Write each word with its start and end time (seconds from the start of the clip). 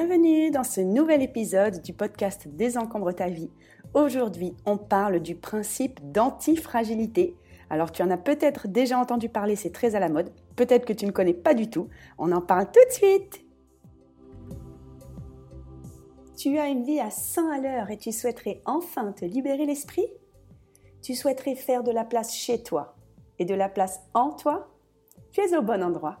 Bienvenue 0.00 0.52
dans 0.52 0.62
ce 0.62 0.80
nouvel 0.80 1.22
épisode 1.22 1.82
du 1.82 1.92
podcast 1.92 2.46
Désencombre 2.46 3.10
ta 3.12 3.28
vie. 3.28 3.50
Aujourd'hui, 3.94 4.54
on 4.64 4.78
parle 4.78 5.18
du 5.18 5.34
principe 5.34 5.98
d'antifragilité. 6.12 7.34
Alors, 7.68 7.90
tu 7.90 8.04
en 8.04 8.10
as 8.12 8.16
peut-être 8.16 8.68
déjà 8.68 8.96
entendu 8.96 9.28
parler, 9.28 9.56
c'est 9.56 9.72
très 9.72 9.96
à 9.96 9.98
la 9.98 10.08
mode. 10.08 10.30
Peut-être 10.54 10.84
que 10.84 10.92
tu 10.92 11.04
ne 11.04 11.10
connais 11.10 11.34
pas 11.34 11.52
du 11.52 11.68
tout. 11.68 11.88
On 12.16 12.30
en 12.30 12.40
parle 12.40 12.66
tout 12.70 12.84
de 12.88 12.92
suite. 12.92 13.44
Tu 16.36 16.56
as 16.58 16.68
une 16.68 16.84
vie 16.84 17.00
à 17.00 17.10
100 17.10 17.50
à 17.50 17.60
l'heure 17.60 17.90
et 17.90 17.98
tu 17.98 18.12
souhaiterais 18.12 18.62
enfin 18.66 19.10
te 19.10 19.24
libérer 19.24 19.66
l'esprit? 19.66 20.06
Tu 21.02 21.16
souhaiterais 21.16 21.56
faire 21.56 21.82
de 21.82 21.90
la 21.90 22.04
place 22.04 22.32
chez 22.32 22.62
toi 22.62 22.94
et 23.40 23.44
de 23.44 23.54
la 23.54 23.68
place 23.68 23.98
en 24.14 24.30
toi? 24.30 24.68
Tu 25.32 25.40
es 25.40 25.56
au 25.56 25.62
bon 25.62 25.82
endroit. 25.82 26.20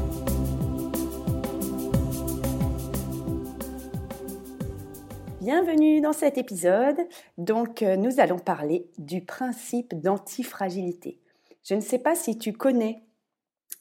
Bienvenue 5.41 6.01
dans 6.01 6.13
cet 6.13 6.37
épisode. 6.37 6.99
Donc, 7.39 7.81
euh, 7.81 7.95
nous 7.95 8.19
allons 8.19 8.37
parler 8.37 8.85
du 8.99 9.25
principe 9.25 9.99
d'antifragilité. 9.99 11.19
Je 11.63 11.73
ne 11.73 11.81
sais 11.81 11.97
pas 11.97 12.13
si 12.13 12.37
tu 12.37 12.53
connais 12.53 13.01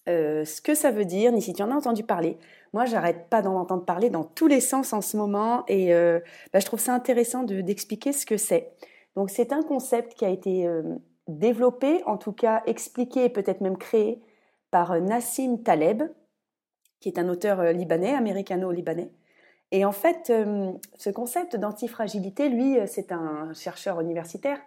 euh, 0.08 0.46
ce 0.46 0.62
que 0.62 0.74
ça 0.74 0.90
veut 0.90 1.04
dire, 1.04 1.32
ni 1.32 1.42
si 1.42 1.52
tu 1.52 1.62
en 1.62 1.70
as 1.70 1.74
entendu 1.74 2.02
parler. 2.02 2.38
Moi, 2.72 2.86
j'arrête 2.86 3.28
pas 3.28 3.42
d'en 3.42 3.56
entendre 3.56 3.84
parler 3.84 4.08
dans 4.08 4.24
tous 4.24 4.46
les 4.46 4.62
sens 4.62 4.94
en 4.94 5.02
ce 5.02 5.18
moment 5.18 5.64
et 5.68 5.92
euh, 5.92 6.20
bah, 6.54 6.60
je 6.60 6.64
trouve 6.64 6.80
ça 6.80 6.94
intéressant 6.94 7.42
d'expliquer 7.42 8.14
ce 8.14 8.24
que 8.24 8.38
c'est. 8.38 8.72
Donc, 9.14 9.28
c'est 9.28 9.52
un 9.52 9.62
concept 9.62 10.14
qui 10.14 10.24
a 10.24 10.30
été 10.30 10.66
développé, 11.28 12.02
en 12.06 12.16
tout 12.16 12.32
cas 12.32 12.62
expliqué 12.64 13.26
et 13.26 13.28
peut-être 13.28 13.60
même 13.60 13.76
créé 13.76 14.22
par 14.70 14.98
Nassim 14.98 15.58
Taleb, 15.62 16.04
qui 17.00 17.10
est 17.10 17.18
un 17.18 17.28
auteur 17.28 17.62
libanais, 17.74 18.14
américano-libanais. 18.14 19.10
Et 19.72 19.84
en 19.84 19.92
fait, 19.92 20.30
euh, 20.30 20.72
ce 20.96 21.10
concept 21.10 21.56
d'antifragilité, 21.56 22.48
lui, 22.48 22.78
euh, 22.78 22.86
c'est 22.86 23.12
un 23.12 23.52
chercheur 23.54 24.00
universitaire. 24.00 24.58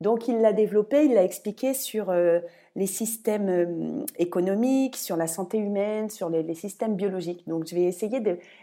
Donc 0.00 0.28
il 0.28 0.40
l'a 0.40 0.52
développé, 0.52 1.04
il 1.04 1.14
l'a 1.14 1.24
expliqué 1.24 1.72
sur 1.72 2.10
euh, 2.10 2.40
les 2.76 2.86
systèmes 2.86 4.04
économiques, 4.18 4.96
sur 4.96 5.16
la 5.16 5.26
santé 5.26 5.58
humaine, 5.58 6.10
sur 6.10 6.28
les, 6.28 6.54
systèmes 6.54 6.96
biologiques. 6.96 7.46
Donc 7.48 7.66
je 7.66 7.74
vais 7.74 7.84
essayer 7.84 8.20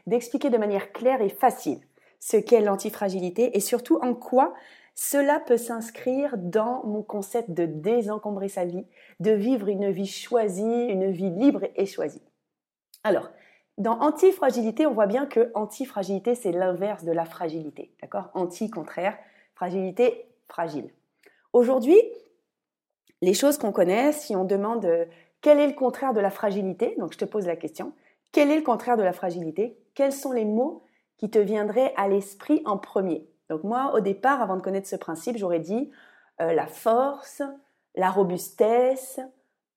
d'expliquer 0.08 0.50
de, 0.50 0.58
manière 0.58 0.92
claire 0.92 1.22
et 1.22 1.30
facile 1.30 1.80
ce 2.20 2.38
qu'est 2.38 2.62
l'antifragilité 2.62 3.58
et 3.58 3.62
surtout 3.62 3.98
en 4.02 4.14
quoi 4.14 4.54
cela 4.94 5.40
peut 5.40 5.58
s'inscrire 5.58 6.38
dans 6.38 6.86
mon 6.86 7.02
concept 7.02 7.50
de 7.52 7.66
désencombrer 7.66 8.50
sa 8.50 8.66
vie, 8.66 8.86
de 9.22 9.32
vivre 9.32 9.70
une 9.70 9.90
vie 9.90 10.06
choisie, 10.06 10.86
une 10.90 11.12
vie 11.12 11.32
libre 11.32 11.62
et 11.76 11.86
choisie. 11.86 12.22
Alors, 13.04 13.30
dans 13.82 14.00
anti-fragilité, 14.00 14.86
on 14.86 14.94
voit 14.94 15.08
bien 15.08 15.26
que 15.26 15.52
anti-fragilité, 15.56 16.36
c'est 16.36 16.52
l'inverse 16.52 17.04
de 17.04 17.12
la 17.12 17.26
fragilité. 17.26 17.92
D'accord? 18.02 18.30
Anti, 18.34 18.70
contraire, 18.70 19.18
fragilité, 19.56 20.26
fragile. 20.48 20.90
Aujourd'hui, 21.54 22.00
les 23.22 23.34
choses 23.34 23.58
qu'on 23.58 23.72
connaît, 23.72 24.12
si 24.12 24.36
on 24.36 24.46
demande 24.46 24.86
euh, 24.86 25.06
quel 25.42 25.60
est 25.60 25.68
le 25.68 25.74
contraire 25.74 26.14
de 26.14 26.20
la 26.20 26.30
fragilité, 26.30 26.96
donc 27.00 27.14
je 27.14 27.18
te 27.18 27.26
pose 27.26 27.48
la 27.48 27.56
question, 27.56 27.94
quel 28.32 28.52
est 28.52 28.56
le 28.56 28.62
contraire 28.62 28.98
de 28.98 29.04
la 29.04 29.14
fragilité? 29.14 29.78
Quels 29.96 30.14
sont 30.14 30.32
les 30.32 30.46
mots 30.46 30.84
qui 31.18 31.30
te 31.30 31.40
viendraient 31.40 31.94
à 31.98 32.08
l'esprit 32.08 32.62
en 32.66 32.78
premier? 32.78 33.28
Donc 33.50 33.64
moi, 33.64 33.94
au 33.96 34.00
départ, 34.00 34.42
avant 34.42 34.56
de 34.56 34.62
connaître 34.62 34.88
ce 34.88 34.96
principe, 34.96 35.38
j'aurais 35.38 35.60
dit 35.60 35.92
euh, 36.40 36.54
la 36.54 36.68
force, 36.68 37.42
la 37.96 38.10
robustesse, 38.10 39.20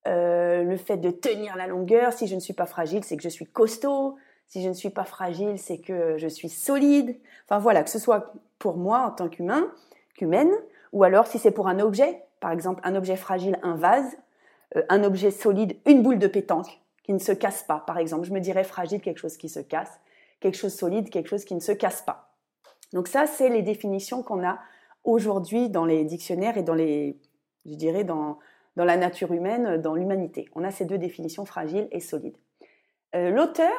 euh, 0.07 0.63
le 0.63 0.77
fait 0.77 0.99
de 0.99 1.11
tenir 1.11 1.57
la 1.57 1.67
longueur. 1.67 2.13
Si 2.13 2.27
je 2.27 2.35
ne 2.35 2.41
suis 2.41 2.53
pas 2.53 2.67
fragile, 2.67 3.05
c'est 3.05 3.17
que 3.17 3.23
je 3.23 3.29
suis 3.29 3.47
costaud. 3.47 4.17
Si 4.49 4.63
je 4.63 4.69
ne 4.69 4.75
suis 4.75 4.91
pas 4.91 5.05
fragile, 5.05 5.59
c'est 5.59 5.79
que 5.79 6.19
je 6.19 6.29
suis 6.29 6.49
solide. 6.49 7.17
Enfin 7.47 7.59
voilà, 7.59 7.83
que 7.83 7.91
ce 7.91 7.99
soit 7.99 8.35
pour 8.59 8.77
moi 8.77 9.01
en 9.07 9.11
tant 9.11 9.29
qu'humain, 9.29 9.73
qu'humaine, 10.17 10.51
ou 10.93 11.05
alors 11.05 11.27
si 11.27 11.39
c'est 11.39 11.51
pour 11.51 11.69
un 11.69 11.81
objet, 11.81 12.23
par 12.41 12.53
exemple 12.53 12.81
un 12.85 12.95
objet 12.95 13.17
fragile, 13.17 13.59
un 13.63 13.77
vase, 13.77 14.17
euh, 14.77 14.83
un 14.89 15.03
objet 15.05 15.31
solide, 15.31 15.77
une 15.87 16.03
boule 16.03 16.19
de 16.19 16.27
pétanque 16.27 16.81
qui 17.03 17.13
ne 17.13 17.19
se 17.19 17.33
casse 17.33 17.63
pas, 17.63 17.83
par 17.87 17.99
exemple. 17.99 18.27
Je 18.27 18.33
me 18.33 18.41
dirais 18.41 18.65
fragile, 18.65 19.01
quelque 19.01 19.19
chose 19.19 19.37
qui 19.37 19.49
se 19.49 19.61
casse, 19.61 20.01
quelque 20.41 20.57
chose 20.57 20.75
solide, 20.75 21.11
quelque 21.11 21.29
chose 21.29 21.45
qui 21.45 21.55
ne 21.55 21.61
se 21.61 21.73
casse 21.73 22.03
pas. 22.03 22.35
Donc 22.93 23.09
ça, 23.09 23.27
c'est 23.27 23.49
les 23.49 23.63
définitions 23.63 24.23
qu'on 24.23 24.47
a 24.47 24.59
aujourd'hui 25.03 25.69
dans 25.69 25.85
les 25.85 26.05
dictionnaires 26.05 26.57
et 26.57 26.63
dans 26.63 26.75
les, 26.75 27.19
je 27.67 27.75
dirais, 27.75 28.05
dans, 28.05 28.39
dans 28.77 28.85
la 28.85 28.97
nature 28.97 29.33
humaine, 29.33 29.81
dans 29.81 29.95
l'humanité. 29.95 30.49
On 30.55 30.65
a 30.65 30.71
ces 30.71 30.85
deux 30.85 30.99
définitions, 30.99 31.45
fragile 31.45 31.89
et 31.93 32.01
solide. 32.01 32.37
Euh, 33.15 33.31
l'auteur, 33.31 33.73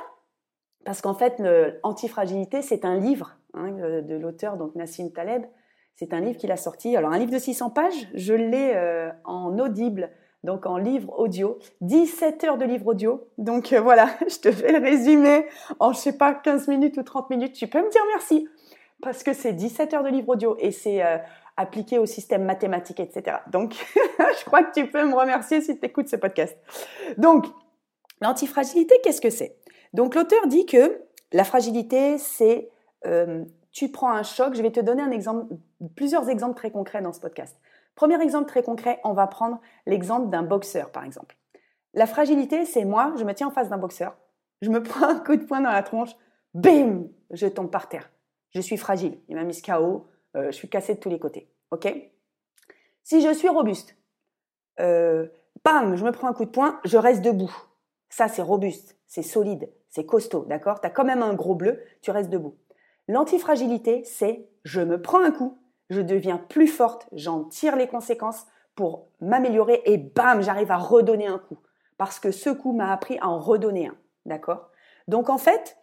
parce 0.85 1.01
qu'en 1.01 1.13
fait, 1.13 1.41
Antifragilité, 1.83 2.61
c'est 2.61 2.85
un 2.85 2.97
livre 2.97 3.37
hein, 3.53 3.71
de 3.71 4.15
l'auteur, 4.15 4.57
donc 4.57 4.75
Nassim 4.75 5.11
Taleb. 5.11 5.45
C'est 5.95 6.13
un 6.13 6.19
livre 6.19 6.37
qu'il 6.37 6.51
a 6.51 6.57
sorti. 6.57 6.95
Alors, 6.95 7.11
un 7.11 7.17
livre 7.17 7.31
de 7.31 7.39
600 7.39 7.69
pages, 7.69 8.07
je 8.13 8.33
l'ai 8.33 8.73
euh, 8.75 9.09
en 9.23 9.57
audible, 9.57 10.11
donc 10.43 10.65
en 10.65 10.77
livre 10.77 11.17
audio. 11.17 11.57
17 11.81 12.43
heures 12.43 12.57
de 12.57 12.65
livre 12.65 12.87
audio. 12.87 13.27
Donc, 13.37 13.71
euh, 13.71 13.79
voilà, 13.79 14.09
je 14.29 14.39
te 14.39 14.51
fais 14.51 14.71
le 14.71 14.79
résumé 14.79 15.45
en, 15.79 15.93
je 15.93 15.97
sais 15.97 16.17
pas, 16.17 16.33
15 16.33 16.67
minutes 16.67 16.97
ou 16.97 17.03
30 17.03 17.29
minutes. 17.29 17.53
Tu 17.53 17.67
peux 17.67 17.81
me 17.81 17.89
dire 17.89 18.01
merci 18.13 18.47
parce 19.01 19.23
que 19.23 19.33
c'est 19.33 19.53
17 19.53 19.93
heures 19.93 20.03
de 20.03 20.09
livre 20.09 20.29
audio 20.29 20.55
et 20.59 20.71
c'est 20.71 21.01
appliqué 21.57 21.99
au 21.99 22.05
système 22.05 22.43
mathématique, 22.43 22.99
etc. 22.99 23.37
Donc, 23.47 23.73
je 24.39 24.45
crois 24.45 24.63
que 24.63 24.73
tu 24.73 24.89
peux 24.89 25.05
me 25.05 25.15
remercier 25.15 25.61
si 25.61 25.79
tu 25.79 25.85
écoutes 25.85 26.07
ce 26.07 26.15
podcast. 26.15 26.57
Donc, 27.17 27.45
l'antifragilité, 28.21 28.95
qu'est-ce 29.03 29.21
que 29.21 29.29
c'est? 29.29 29.57
Donc, 29.93 30.15
l'auteur 30.15 30.47
dit 30.47 30.65
que 30.65 31.01
la 31.31 31.43
fragilité, 31.43 32.17
c'est 32.17 32.69
euh, 33.05 33.43
tu 33.71 33.89
prends 33.89 34.11
un 34.11 34.23
choc. 34.23 34.55
Je 34.55 34.61
vais 34.61 34.71
te 34.71 34.79
donner 34.79 35.01
un 35.01 35.11
exemple, 35.11 35.55
plusieurs 35.95 36.29
exemples 36.29 36.55
très 36.55 36.71
concrets 36.71 37.01
dans 37.01 37.13
ce 37.13 37.19
podcast. 37.19 37.57
Premier 37.95 38.21
exemple 38.21 38.47
très 38.47 38.63
concret, 38.63 38.99
on 39.03 39.13
va 39.13 39.27
prendre 39.27 39.59
l'exemple 39.85 40.29
d'un 40.29 40.43
boxeur, 40.43 40.91
par 40.91 41.05
exemple. 41.05 41.37
La 41.93 42.07
fragilité, 42.07 42.65
c'est 42.65 42.83
moi, 42.83 43.13
je 43.17 43.23
me 43.23 43.33
tiens 43.33 43.47
en 43.47 43.51
face 43.51 43.69
d'un 43.69 43.77
boxeur, 43.77 44.17
je 44.61 44.69
me 44.69 44.83
prends 44.83 45.07
un 45.07 45.19
coup 45.19 45.35
de 45.35 45.43
poing 45.43 45.61
dans 45.61 45.71
la 45.71 45.83
tronche, 45.83 46.11
bim, 46.53 47.05
je 47.31 47.47
tombe 47.47 47.71
par 47.71 47.87
terre. 47.87 48.09
Je 48.53 48.61
suis 48.61 48.77
fragile. 48.77 49.17
Il 49.27 49.35
m'a 49.35 49.43
mis 49.43 49.61
KO, 49.61 50.07
euh, 50.35 50.47
je 50.47 50.51
suis 50.51 50.69
cassée 50.69 50.95
de 50.95 50.99
tous 50.99 51.09
les 51.09 51.19
côtés. 51.19 51.49
OK? 51.71 51.87
Si 53.03 53.21
je 53.21 53.33
suis 53.33 53.49
robuste, 53.49 53.95
euh, 54.79 55.27
bam, 55.63 55.95
je 55.95 56.03
me 56.03 56.11
prends 56.11 56.27
un 56.27 56.33
coup 56.33 56.45
de 56.45 56.49
poing, 56.49 56.79
je 56.83 56.97
reste 56.97 57.21
debout. 57.21 57.53
Ça, 58.09 58.27
c'est 58.27 58.41
robuste, 58.41 58.97
c'est 59.07 59.23
solide, 59.23 59.69
c'est 59.89 60.05
costaud, 60.05 60.45
d'accord? 60.45 60.81
Tu 60.81 60.87
as 60.87 60.89
quand 60.89 61.05
même 61.05 61.21
un 61.21 61.33
gros 61.33 61.55
bleu, 61.55 61.81
tu 62.01 62.11
restes 62.11 62.29
debout. 62.29 62.55
L'antifragilité, 63.07 64.03
c'est 64.03 64.47
je 64.63 64.81
me 64.81 65.01
prends 65.01 65.23
un 65.23 65.31
coup, 65.31 65.59
je 65.89 66.01
deviens 66.01 66.37
plus 66.37 66.67
forte, 66.67 67.07
j'en 67.11 67.43
tire 67.43 67.75
les 67.75 67.87
conséquences 67.87 68.45
pour 68.73 69.07
m'améliorer 69.21 69.81
et 69.85 69.97
bam, 69.97 70.41
j'arrive 70.41 70.71
à 70.71 70.77
redonner 70.77 71.27
un 71.27 71.39
coup. 71.39 71.59
Parce 71.97 72.19
que 72.19 72.31
ce 72.31 72.49
coup 72.49 72.73
m'a 72.73 72.91
appris 72.91 73.17
à 73.19 73.29
en 73.29 73.39
redonner 73.39 73.87
un. 73.87 73.97
D'accord? 74.25 74.69
Donc 75.07 75.29
en 75.29 75.37
fait, 75.37 75.77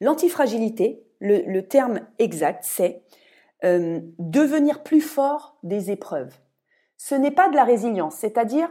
l'antifragilité, 0.00 1.06
le 1.20 1.60
terme 1.60 2.00
exact, 2.18 2.64
c'est 2.64 3.02
euh, 3.64 4.00
devenir 4.18 4.82
plus 4.82 5.00
fort 5.00 5.56
des 5.62 5.90
épreuves. 5.90 6.34
Ce 6.96 7.14
n'est 7.14 7.30
pas 7.30 7.48
de 7.48 7.56
la 7.56 7.64
résilience, 7.64 8.16
c'est-à-dire 8.16 8.70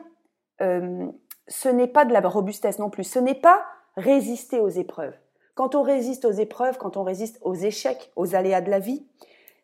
euh, 0.61 1.07
ce 1.47 1.69
n'est 1.69 1.87
pas 1.87 2.05
de 2.05 2.13
la 2.13 2.21
robustesse 2.21 2.79
non 2.79 2.89
plus, 2.89 3.03
ce 3.03 3.19
n'est 3.19 3.33
pas 3.35 3.65
résister 3.95 4.59
aux 4.59 4.69
épreuves. 4.69 5.17
Quand 5.55 5.75
on 5.75 5.83
résiste 5.83 6.25
aux 6.25 6.31
épreuves, 6.31 6.77
quand 6.77 6.97
on 6.97 7.03
résiste 7.03 7.39
aux 7.41 7.53
échecs, 7.53 8.11
aux 8.15 8.35
aléas 8.35 8.61
de 8.61 8.71
la 8.71 8.79
vie, 8.79 9.05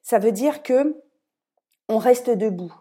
ça 0.03 0.19
veut 0.19 0.31
dire 0.31 0.61
que 0.63 1.01
on 1.87 1.97
reste 1.97 2.29
debout, 2.29 2.73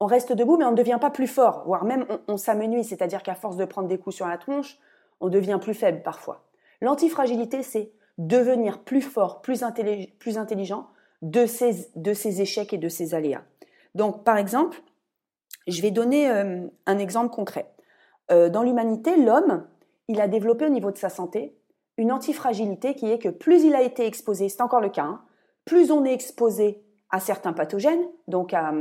on 0.00 0.06
reste 0.06 0.32
debout, 0.32 0.56
mais 0.56 0.64
on 0.64 0.70
ne 0.70 0.76
devient 0.76 0.98
pas 1.00 1.10
plus 1.10 1.26
fort, 1.26 1.64
voire 1.66 1.84
même 1.84 2.06
on, 2.28 2.36
s'amenuise, 2.36 2.88
c'est-à-dire 2.88 3.22
qu'à 3.22 3.34
force 3.34 3.56
de 3.56 3.64
prendre 3.64 3.88
des 3.88 3.98
coups 3.98 4.16
sur 4.16 4.28
la 4.28 4.38
tronche, 4.38 4.78
on 5.20 5.28
devient 5.28 5.58
plus 5.60 5.74
faible 5.74 6.02
parfois. 6.02 6.44
L'antifragilité, 6.80 7.62
c'est 7.62 7.92
devenir 8.18 8.82
plus 8.84 9.02
fort, 9.02 9.40
plus, 9.42 9.62
intelligent 9.62 10.86
de 11.24 11.46
ces, 11.46 12.40
échecs 12.40 12.74
et 12.74 12.78
de 12.78 12.88
ces 12.88 13.14
aléas. 13.14 13.42
Donc, 13.94 14.24
par 14.24 14.36
exemple, 14.36 14.82
je 15.66 15.80
vais 15.80 15.90
donner 15.90 16.30
euh, 16.30 16.66
un 16.84 16.98
exemple 16.98 17.34
concret. 17.34 17.66
Euh, 18.30 18.50
dans 18.50 18.62
l'humanité, 18.62 19.16
l'homme, 19.16 19.66
il 20.08 20.20
a 20.20 20.28
développé 20.28 20.66
au 20.66 20.68
niveau 20.68 20.90
de 20.90 20.98
sa 20.98 21.08
santé 21.08 21.56
une 21.96 22.12
antifragilité 22.12 22.94
qui 22.94 23.10
est 23.10 23.18
que 23.18 23.30
plus 23.30 23.64
il 23.64 23.74
a 23.74 23.82
été 23.82 24.06
exposé, 24.06 24.48
c'est 24.48 24.60
encore 24.60 24.80
le 24.80 24.90
cas, 24.90 25.04
hein, 25.04 25.22
plus 25.64 25.90
on 25.90 26.04
est 26.04 26.12
exposé 26.12 26.82
à 27.08 27.20
certains 27.20 27.52
pathogènes, 27.52 28.04
donc 28.28 28.52
à, 28.52 28.72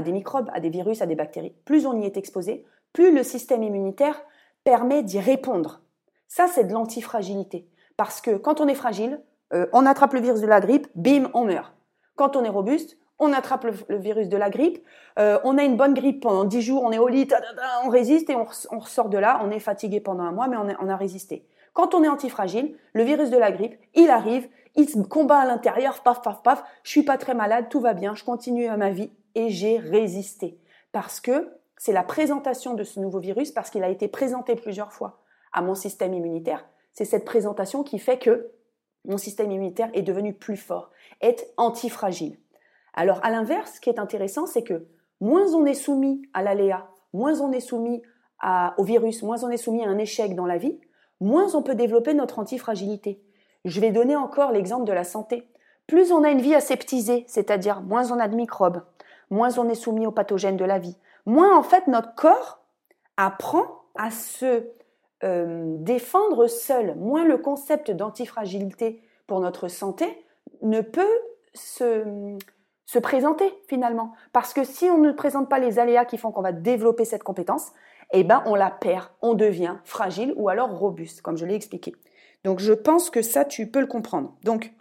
des 0.00 0.12
microbes, 0.12 0.50
à 0.52 0.60
des 0.60 0.68
virus, 0.68 1.02
à 1.02 1.06
des 1.06 1.16
bactéries, 1.16 1.54
plus 1.64 1.86
on 1.86 1.98
y 1.98 2.04
est 2.04 2.16
exposé, 2.16 2.64
plus 2.92 3.12
le 3.12 3.22
système 3.24 3.62
immunitaire 3.62 4.22
permet 4.62 5.02
d'y 5.02 5.18
répondre. 5.18 5.80
Ça, 6.28 6.46
c'est 6.46 6.64
de 6.64 6.72
l'antifragilité. 6.72 7.66
Parce 7.96 8.20
que 8.20 8.36
quand 8.36 8.60
on 8.60 8.68
est 8.68 8.74
fragile, 8.74 9.20
euh, 9.54 9.66
on 9.72 9.86
attrape 9.86 10.12
le 10.12 10.20
virus 10.20 10.42
de 10.42 10.46
la 10.46 10.60
grippe, 10.60 10.86
bim, 10.94 11.30
on 11.32 11.44
meurt. 11.44 11.72
Quand 12.18 12.34
on 12.34 12.42
est 12.42 12.48
robuste, 12.48 12.98
on 13.20 13.32
attrape 13.32 13.64
le, 13.88 13.96
virus 13.96 14.28
de 14.28 14.36
la 14.36 14.50
grippe, 14.50 14.84
euh, 15.20 15.38
on 15.44 15.56
a 15.56 15.62
une 15.62 15.76
bonne 15.76 15.94
grippe 15.94 16.20
pendant 16.20 16.44
10 16.44 16.62
jours, 16.62 16.82
on 16.82 16.90
est 16.90 16.98
au 16.98 17.06
lit, 17.06 17.28
on 17.84 17.88
résiste 17.88 18.28
et 18.28 18.34
on, 18.34 18.44
ressort 18.78 19.08
de 19.08 19.18
là, 19.18 19.40
on 19.44 19.52
est 19.52 19.60
fatigué 19.60 20.00
pendant 20.00 20.24
un 20.24 20.32
mois, 20.32 20.48
mais 20.48 20.56
on, 20.56 20.66
on 20.80 20.88
a 20.88 20.96
résisté. 20.96 21.46
Quand 21.74 21.94
on 21.94 22.02
est 22.02 22.08
antifragile, 22.08 22.76
le 22.92 23.04
virus 23.04 23.30
de 23.30 23.38
la 23.38 23.52
grippe, 23.52 23.76
il 23.94 24.10
arrive, 24.10 24.48
il 24.74 24.88
se 24.88 24.98
combat 24.98 25.38
à 25.38 25.46
l'intérieur, 25.46 26.02
paf, 26.02 26.20
paf, 26.20 26.42
paf, 26.42 26.64
je 26.82 26.90
suis 26.90 27.04
pas 27.04 27.18
très 27.18 27.34
malade, 27.34 27.68
tout 27.70 27.80
va 27.80 27.94
bien, 27.94 28.16
je 28.16 28.24
continue 28.24 28.66
à 28.66 28.76
ma 28.76 28.90
vie 28.90 29.12
et 29.36 29.48
j'ai 29.48 29.78
résisté. 29.78 30.58
Parce 30.90 31.20
que 31.20 31.52
c'est 31.76 31.92
la 31.92 32.02
présentation 32.02 32.74
de 32.74 32.82
ce 32.82 32.98
nouveau 32.98 33.20
virus, 33.20 33.52
parce 33.52 33.70
qu'il 33.70 33.84
a 33.84 33.90
été 33.90 34.08
présenté 34.08 34.56
plusieurs 34.56 34.92
fois 34.92 35.20
à 35.52 35.62
mon 35.62 35.76
système 35.76 36.14
immunitaire. 36.14 36.64
C'est 36.92 37.04
cette 37.04 37.24
présentation 37.24 37.84
qui 37.84 38.00
fait 38.00 38.18
que 38.18 38.50
mon 39.08 39.18
système 39.18 39.50
immunitaire 39.50 39.90
est 39.94 40.02
devenu 40.02 40.32
plus 40.32 40.56
fort, 40.56 40.90
est 41.20 41.52
antifragile. 41.56 42.38
Alors 42.94 43.18
à 43.24 43.30
l'inverse, 43.30 43.74
ce 43.76 43.80
qui 43.80 43.90
est 43.90 43.98
intéressant, 43.98 44.46
c'est 44.46 44.62
que 44.62 44.86
moins 45.20 45.52
on 45.54 45.66
est 45.66 45.74
soumis 45.74 46.22
à 46.34 46.42
l'aléa, 46.42 46.88
moins 47.12 47.40
on 47.40 47.50
est 47.52 47.60
soumis 47.60 48.02
au 48.76 48.84
virus, 48.84 49.22
moins 49.22 49.42
on 49.42 49.50
est 49.50 49.56
soumis 49.56 49.84
à 49.84 49.88
un 49.88 49.98
échec 49.98 50.36
dans 50.36 50.46
la 50.46 50.58
vie, 50.58 50.78
moins 51.20 51.54
on 51.54 51.62
peut 51.62 51.74
développer 51.74 52.14
notre 52.14 52.38
antifragilité. 52.38 53.20
Je 53.64 53.80
vais 53.80 53.90
donner 53.90 54.14
encore 54.14 54.52
l'exemple 54.52 54.84
de 54.84 54.92
la 54.92 55.04
santé. 55.04 55.48
Plus 55.86 56.12
on 56.12 56.22
a 56.22 56.30
une 56.30 56.40
vie 56.40 56.54
aseptisée, 56.54 57.24
c'est-à-dire 57.26 57.80
moins 57.80 58.12
on 58.12 58.20
a 58.20 58.28
de 58.28 58.36
microbes, 58.36 58.82
moins 59.30 59.58
on 59.58 59.68
est 59.68 59.74
soumis 59.74 60.06
aux 60.06 60.12
pathogènes 60.12 60.56
de 60.56 60.64
la 60.64 60.78
vie, 60.78 60.96
moins 61.26 61.56
en 61.56 61.62
fait 61.62 61.86
notre 61.86 62.14
corps 62.14 62.60
apprend 63.16 63.64
à 63.96 64.10
se 64.10 64.68
euh, 65.24 65.76
défendre 65.78 66.46
seul, 66.46 66.94
moins 66.96 67.24
le 67.24 67.38
concept 67.38 67.90
d'antifragilité 67.90 69.02
pour 69.26 69.40
notre 69.40 69.68
santé 69.68 70.24
ne 70.62 70.80
peut 70.80 71.18
se, 71.54 72.36
se 72.86 72.98
présenter 72.98 73.52
finalement. 73.68 74.12
Parce 74.32 74.52
que 74.54 74.64
si 74.64 74.84
on 74.84 74.98
ne 74.98 75.12
présente 75.12 75.48
pas 75.48 75.58
les 75.58 75.78
aléas 75.78 76.04
qui 76.04 76.18
font 76.18 76.30
qu'on 76.30 76.42
va 76.42 76.52
développer 76.52 77.04
cette 77.04 77.22
compétence, 77.22 77.72
eh 78.12 78.24
ben 78.24 78.42
on 78.46 78.54
la 78.54 78.70
perd, 78.70 79.08
on 79.20 79.34
devient 79.34 79.76
fragile 79.84 80.32
ou 80.36 80.48
alors 80.48 80.70
robuste, 80.70 81.20
comme 81.20 81.36
je 81.36 81.46
l'ai 81.46 81.54
expliqué. 81.54 81.94
Donc 82.44 82.60
je 82.60 82.72
pense 82.72 83.10
que 83.10 83.22
ça, 83.22 83.44
tu 83.44 83.70
peux 83.70 83.80
le 83.80 83.86
comprendre. 83.86 84.34
Donc, 84.44 84.72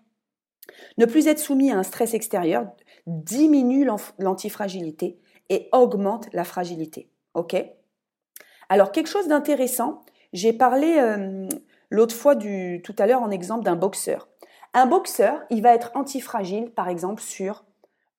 ne 0.97 1.05
plus 1.05 1.27
être 1.27 1.39
soumis 1.39 1.71
à 1.71 1.77
un 1.77 1.83
stress 1.83 2.13
extérieur 2.13 2.67
diminue 3.05 3.87
l'antifragilité 4.19 5.19
et 5.49 5.69
augmente 5.71 6.27
la 6.33 6.43
fragilité. 6.43 7.09
OK? 7.33 7.55
Alors, 8.69 8.91
quelque 8.91 9.07
chose 9.07 9.27
d'intéressant, 9.27 10.01
j'ai 10.33 10.53
parlé 10.53 10.97
euh, 10.99 11.47
l'autre 11.89 12.15
fois 12.15 12.35
du, 12.35 12.81
tout 12.83 12.95
à 12.97 13.07
l'heure 13.07 13.21
en 13.21 13.31
exemple 13.31 13.63
d'un 13.63 13.75
boxeur. 13.75 14.27
Un 14.73 14.85
boxeur, 14.85 15.41
il 15.49 15.61
va 15.61 15.73
être 15.73 15.91
antifragile, 15.95 16.71
par 16.71 16.89
exemple, 16.89 17.21
sur 17.21 17.63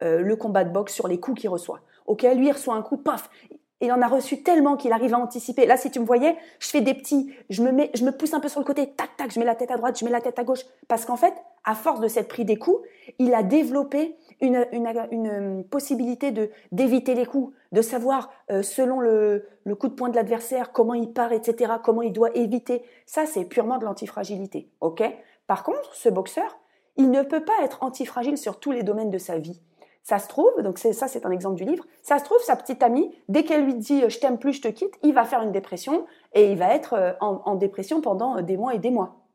euh, 0.03 0.21
le 0.21 0.37
combat 0.37 0.65
de 0.65 0.71
boxe, 0.71 0.95
sur 0.95 1.09
les 1.09 1.21
coups 1.21 1.41
qu'il 1.41 1.51
reçoit. 1.51 1.81
Ok, 2.07 2.23
lui, 2.23 2.47
il 2.47 2.53
reçoit 2.53 2.75
un 2.75 2.83
coup, 2.83 2.97
paf, 2.97 3.31
il 3.81 3.93
en 3.93 4.03
a 4.03 4.09
reçu 4.09 4.43
tellement 4.43 4.77
qu'il 4.77 4.93
arrive 4.93 5.15
à 5.15 5.19
anticiper. 5.19 5.67
Là, 5.67 5.77
si 5.77 5.91
tu 5.91 6.01
me 6.01 6.05
voyais, 6.05 6.37
je 6.59 6.69
fais 6.69 6.81
des 6.81 6.95
petits, 6.95 7.33
je 7.49 7.63
me 7.63 7.71
mets, 7.71 7.91
je 7.95 8.05
me 8.05 8.11
pousse 8.11 8.35
un 8.35 8.41
peu 8.41 8.49
sur 8.49 8.61
le 8.61 8.67
côté, 8.67 8.91
tac, 8.91 9.17
tac, 9.17 9.31
je 9.33 9.39
mets 9.39 9.45
la 9.45 9.55
tête 9.55 9.71
à 9.71 9.77
droite, 9.77 9.99
je 9.99 10.05
mets 10.05 10.11
la 10.11 10.21
tête 10.21 10.39
à 10.39 10.45
gauche. 10.45 10.65
Parce 10.89 11.05
qu'en 11.05 11.17
fait, 11.17 11.35
à 11.65 11.75
force 11.75 12.01
de 12.01 12.09
s'être 12.09 12.29
pris 12.29 12.45
des 12.45 12.57
coups, 12.57 12.81
il 13.19 13.35
a 13.35 13.43
développé 13.43 14.17
une, 14.41 14.67
une, 14.73 15.65
possibilité 15.65 16.31
de 16.31 16.51
d'éviter 16.73 17.15
les 17.15 17.27
coups, 17.27 17.55
de 17.73 17.83
savoir 17.83 18.31
euh, 18.51 18.63
selon 18.63 19.01
le, 19.01 19.47
le 19.65 19.75
coup 19.75 19.89
de 19.89 19.95
poing 19.95 20.09
de 20.09 20.17
l'adversaire 20.17 20.73
comment 20.73 20.95
il 20.95 21.13
part, 21.13 21.33
etc., 21.33 21.75
comment 21.83 22.03
il 22.03 22.13
doit 22.13 22.35
éviter. 22.37 22.83
Ça, 23.07 23.27
c'est 23.27 23.45
purement 23.45 23.79
de 23.79 23.85
l'antifragilité. 23.85 24.71
Ok? 24.81 25.03
Par 25.47 25.63
contre, 25.63 25.95
ce 25.95 26.09
boxeur, 26.09 26.59
il 26.97 27.11
ne 27.11 27.23
peut 27.23 27.45
pas 27.45 27.55
être 27.63 27.83
antifragile 27.83 28.37
sur 28.37 28.59
tous 28.59 28.73
les 28.73 28.83
domaines 28.83 29.11
de 29.11 29.19
sa 29.19 29.39
vie. 29.39 29.61
Ça 30.09 30.19
se 30.19 30.27
trouve, 30.27 30.63
donc 30.63 30.79
ça 30.79 31.07
c'est 31.07 31.27
un 31.27 31.31
exemple 31.31 31.57
du 31.57 31.65
livre, 31.65 31.85
ça 32.01 32.19
se 32.19 32.25
trouve, 32.25 32.39
sa 32.39 32.57
petite 32.57 32.83
amie, 32.83 33.15
dès 33.29 33.45
qu'elle 33.45 33.67
lui 33.67 33.75
dit 33.75 34.09
je 34.09 34.19
t'aime 34.19 34.39
plus, 34.39 34.55
je 34.55 34.63
te 34.63 34.69
quitte, 34.69 34.95
il 35.03 35.13
va 35.13 35.25
faire 35.25 35.43
une 35.43 35.53
dépression 35.53 36.07
et 36.33 36.51
il 36.51 36.57
va 36.57 36.75
être 36.75 36.95
euh, 36.95 37.13
en, 37.21 37.57
dépression 37.57 38.01
pendant 38.01 38.39
euh, 38.39 38.41
des 38.41 38.57
mois 38.57 38.75
et 38.75 38.79
des 38.79 38.91
mois. 38.91 39.27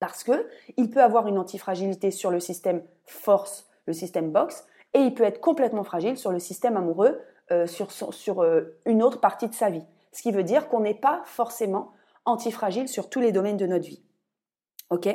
Parce 0.00 0.24
que 0.24 0.48
il 0.76 0.90
peut 0.90 1.04
avoir 1.04 1.28
une 1.28 1.38
antifragilité 1.38 2.10
sur 2.10 2.32
le 2.32 2.40
système 2.40 2.82
force, 3.06 3.68
le 3.86 3.92
système 3.92 4.32
boxe, 4.32 4.66
et 4.92 4.98
il 4.98 5.14
peut 5.14 5.22
être 5.22 5.40
complètement 5.40 5.84
fragile 5.84 6.16
sur 6.16 6.32
le 6.32 6.40
système 6.40 6.76
amoureux, 6.76 7.20
euh, 7.52 7.68
sur, 7.68 7.92
sur 7.92 8.44
une 8.86 9.04
autre 9.04 9.20
partie 9.20 9.46
de 9.46 9.54
sa 9.54 9.70
vie. 9.70 9.84
Ce 10.10 10.22
qui 10.22 10.32
veut 10.32 10.42
dire 10.42 10.68
qu'on 10.68 10.80
n'est 10.80 10.94
pas 10.94 11.22
forcément 11.26 11.92
antifragile 12.24 12.88
sur 12.88 13.08
tous 13.08 13.20
les 13.20 13.30
domaines 13.30 13.56
de 13.56 13.66
notre 13.66 13.86
vie. 13.86 14.02
Ok? 14.90 15.08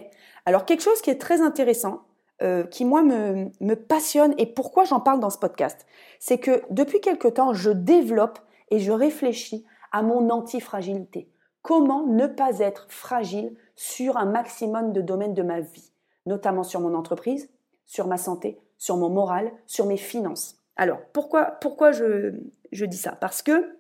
Alors 0.46 0.64
quelque 0.64 0.82
chose 0.82 1.02
qui 1.02 1.10
est 1.10 1.20
très 1.20 1.42
intéressant, 1.42 2.04
euh, 2.44 2.64
qui 2.64 2.84
moi 2.84 3.02
me, 3.04 3.76
passionne 3.76 4.34
et 4.38 4.46
pourquoi 4.46 4.84
j'en 4.84 5.00
parle 5.00 5.20
dans 5.20 5.30
ce 5.30 5.38
podcast, 5.38 5.86
c'est 6.20 6.40
que 6.40 6.62
depuis 6.70 7.00
quelque 7.00 7.28
temps, 7.30 7.54
je 7.54 7.70
développe 7.70 8.40
et 8.70 8.80
je 8.80 8.92
réfléchis 8.92 9.66
à 9.92 10.02
mon 10.02 10.30
antifragilité. 10.30 11.30
Comment 11.62 12.06
ne 12.06 12.28
pas 12.28 12.60
être 12.60 12.88
fragile 12.90 13.56
sur 13.76 14.18
un 14.18 14.26
maximum 14.26 14.92
de 14.92 15.02
domaines 15.02 15.34
de 15.34 15.44
ma 15.44 15.62
vie, 15.62 15.92
notamment 16.26 16.64
sur 16.64 16.82
mon 16.82 16.96
entreprise, 16.96 17.50
sur 17.86 18.08
ma 18.08 18.18
santé, 18.18 18.60
sur 18.78 18.98
mon 18.98 19.10
moral, 19.10 19.52
sur 19.66 19.86
mes 19.86 19.98
finances? 19.98 20.58
Alors, 20.76 21.00
pourquoi, 21.14 21.46
pourquoi 21.46 21.92
je, 21.92 22.34
je 22.74 22.86
dis 22.86 22.98
ça? 22.98 23.14
Parce 23.14 23.42
que 23.42 23.78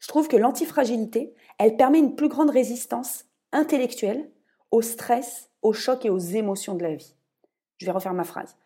je 0.00 0.08
trouve 0.08 0.26
que 0.26 0.36
l'antifragilité, 0.36 1.34
elle 1.58 1.76
permet 1.76 2.00
une 2.00 2.16
plus 2.16 2.28
grande 2.28 2.50
résistance 2.50 3.26
intellectuelle 3.52 4.28
au 4.70 4.82
stress, 4.82 5.50
au 5.62 5.72
choc 5.72 6.04
et 6.04 6.10
aux 6.10 6.18
émotions 6.18 6.74
de 6.74 6.82
la 6.82 6.94
vie. 6.94 7.14
Je 7.80 7.86
vais 7.86 7.92
refaire 7.92 8.14
ma 8.14 8.24
phrase. 8.24 8.56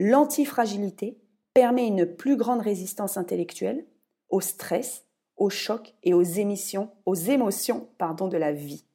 L'antifragilité 0.00 1.20
permet 1.52 1.86
une 1.86 2.06
plus 2.06 2.36
grande 2.36 2.62
résistance 2.62 3.16
intellectuelle 3.16 3.86
au 4.30 4.40
stress, 4.40 5.04
au 5.36 5.50
choc 5.50 5.94
et 6.02 6.14
aux 6.14 6.22
émissions, 6.22 6.90
aux 7.06 7.14
émotions 7.14 7.88
pardon, 7.98 8.26
de 8.26 8.38
la 8.38 8.52
vie. 8.52 8.86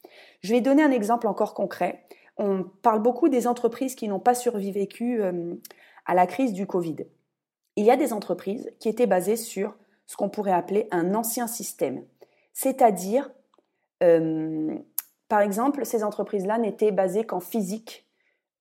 Je 0.41 0.53
vais 0.53 0.61
donner 0.61 0.83
un 0.83 0.91
exemple 0.91 1.27
encore 1.27 1.53
concret. 1.53 2.05
On 2.37 2.63
parle 2.63 3.01
beaucoup 3.01 3.29
des 3.29 3.47
entreprises 3.47 3.95
qui 3.95 4.07
n'ont 4.07 4.19
pas 4.19 4.33
survécu 4.33 5.21
euh, 5.21 5.55
à 6.05 6.15
la 6.15 6.25
crise 6.25 6.53
du 6.53 6.65
Covid. 6.65 6.97
Il 7.75 7.85
y 7.85 7.91
a 7.91 7.97
des 7.97 8.11
entreprises 8.11 8.71
qui 8.79 8.89
étaient 8.89 9.07
basées 9.07 9.35
sur 9.35 9.75
ce 10.07 10.17
qu'on 10.17 10.29
pourrait 10.29 10.51
appeler 10.51 10.87
un 10.91 11.13
ancien 11.13 11.47
système. 11.47 12.03
C'est-à-dire, 12.53 13.29
euh, 14.01 14.75
par 15.27 15.41
exemple, 15.41 15.85
ces 15.85 16.03
entreprises-là 16.03 16.57
n'étaient 16.57 16.91
basées 16.91 17.25
qu'en 17.25 17.39
physique, 17.39 18.09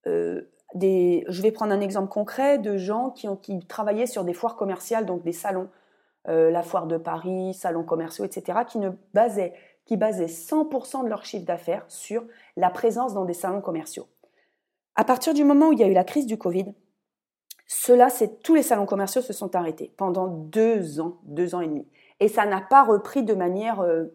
euh, 0.07 0.53
je 0.75 1.43
vais 1.43 1.51
prendre 1.51 1.73
un 1.73 1.81
exemple 1.81 2.09
concret 2.09 2.59
de 2.59 2.77
gens 2.77 3.11
qui, 3.11 3.29
ont, 3.29 3.41
travaillaient 3.69 4.07
sur 4.07 4.25
des 4.25 4.35
foires 4.35 4.57
commerciales, 4.57 5.07
donc 5.07 5.23
des 5.23 5.33
salons, 5.33 5.69
euh, 6.29 6.51
la 6.51 6.63
foire 6.63 6.87
de 6.87 6.99
Paris, 6.99 7.55
salons 7.55 7.85
commerciaux, 7.85 8.25
etc., 8.25 8.61
qui 8.67 8.79
ne 8.79 8.91
basaient, 9.15 9.55
qui 9.87 9.97
basaient 9.97 10.27
100% 10.27 11.05
de 11.05 11.09
leur 11.09 11.25
chiffre 11.25 11.47
d'affaires 11.47 11.85
sur 11.89 12.25
la 12.57 12.71
présence 12.71 13.15
dans 13.15 13.25
des 13.25 13.35
salons 13.35 13.63
commerciaux. 13.63 14.07
À 14.95 15.05
partir 15.05 15.33
du 15.33 15.45
moment 15.45 15.69
où 15.69 15.73
il 15.73 15.79
y 15.79 15.85
a 15.85 15.89
eu 15.89 15.95
la 15.95 16.05
crise 16.05 16.27
du 16.27 16.37
Covid, 16.37 16.75
cela, 17.67 18.09
c'est 18.11 18.43
tous 18.43 18.55
les 18.55 18.63
salons 18.63 18.87
commerciaux 18.87 19.23
se 19.23 19.33
sont 19.33 19.55
arrêtés 19.55 19.93
pendant 19.97 20.27
deux 20.27 21.01
ans, 21.01 21.19
deux 21.25 21.55
ans 21.55 21.61
et 21.61 21.69
demi, 21.69 21.87
et 22.21 22.29
ça 22.29 22.47
n'a 22.47 22.61
pas 22.61 22.83
repris 22.83 23.23
de 23.23 23.35
manière 23.35 23.81
euh, 23.81 24.07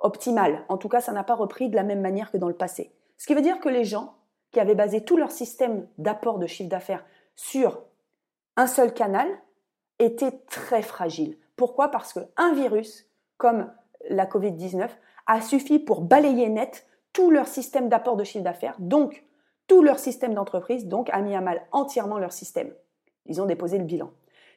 optimale. 0.00 0.64
En 0.68 0.78
tout 0.78 0.88
cas, 0.88 1.00
ça 1.00 1.12
n'a 1.12 1.24
pas 1.24 1.34
repris 1.34 1.68
de 1.68 1.76
la 1.76 1.82
même 1.82 2.00
manière 2.00 2.30
que 2.30 2.36
dans 2.36 2.48
le 2.48 2.54
passé. 2.54 2.92
Ce 3.18 3.26
qui 3.26 3.34
veut 3.34 3.42
dire 3.42 3.60
que 3.60 3.68
les 3.68 3.84
gens 3.84 4.15
qui 4.56 4.60
avaient 4.60 4.74
basé 4.74 5.02
tout 5.02 5.18
leur 5.18 5.32
système 5.32 5.86
d'apport 5.98 6.38
de 6.38 6.46
chiffre 6.46 6.70
d'affaires 6.70 7.04
sur 7.34 7.82
un 8.56 8.66
seul 8.66 8.94
canal 8.94 9.28
était 9.98 10.32
très 10.48 10.80
fragile. 10.80 11.36
Pourquoi? 11.56 11.90
Parce 11.90 12.14
qu'un 12.14 12.54
virus, 12.54 13.06
comme 13.36 13.70
la 14.08 14.24
Covid-19, 14.24 14.88
a 15.26 15.40
suffi 15.42 15.78
pour 15.78 16.00
balayer 16.00 16.48
net 16.48 16.86
tout 17.12 17.30
leur 17.30 17.48
système 17.48 17.90
d'apport 17.90 18.16
de 18.16 18.24
chiffre 18.24 18.44
d'affaires, 18.44 18.76
donc 18.78 19.26
tout 19.66 19.82
leur 19.82 19.98
système 19.98 20.32
d'entreprise, 20.32 20.86
donc 20.86 21.10
a 21.10 21.20
mis 21.20 21.34
à 21.34 21.42
mal 21.42 21.60
entièrement 21.70 22.18
leur 22.18 22.32
système. 22.32 22.72
Ils 23.26 23.42
ont 23.42 23.46
déposé 23.46 23.76
le 23.76 23.84
bilan. 23.84 24.10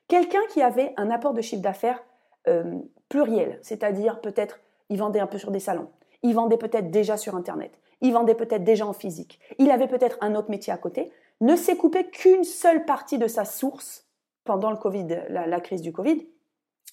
Quelqu'un 0.07 0.45
qui 0.49 0.61
avait 0.61 0.93
un 0.95 1.11
apport 1.11 1.33
de 1.33 1.41
chiffre 1.41 1.61
d'affaires 1.61 2.01
euh, 2.47 2.79
pluriel, 3.09 3.59
c'est-à-dire 3.63 4.21
peut-être 4.21 4.61
il 4.87 4.97
vendait 4.97 5.19
un 5.19 5.27
peu 5.27 5.37
sur 5.37 5.51
des 5.51 5.59
salons, 5.59 5.89
il 6.23 6.35
vendait 6.35 6.55
peut-être 6.55 6.89
déjà 6.89 7.17
sur 7.17 7.35
Internet, 7.35 7.77
il 8.01 8.13
vendait 8.13 8.35
peut-être 8.35 8.63
déjà 8.63 8.85
en 8.85 8.93
physique, 8.93 9.39
il 9.57 9.71
avait 9.71 9.87
peut-être 9.87 10.17
un 10.21 10.35
autre 10.35 10.49
métier 10.49 10.71
à 10.71 10.77
côté, 10.77 11.11
ne 11.41 11.55
s'est 11.55 11.77
coupé 11.77 12.09
qu'une 12.09 12.43
seule 12.43 12.85
partie 12.85 13.17
de 13.17 13.27
sa 13.27 13.45
source 13.45 14.07
pendant 14.43 14.71
le 14.71 14.77
COVID, 14.77 15.07
la, 15.29 15.59
crise 15.61 15.81
du 15.81 15.93
Covid. 15.93 16.27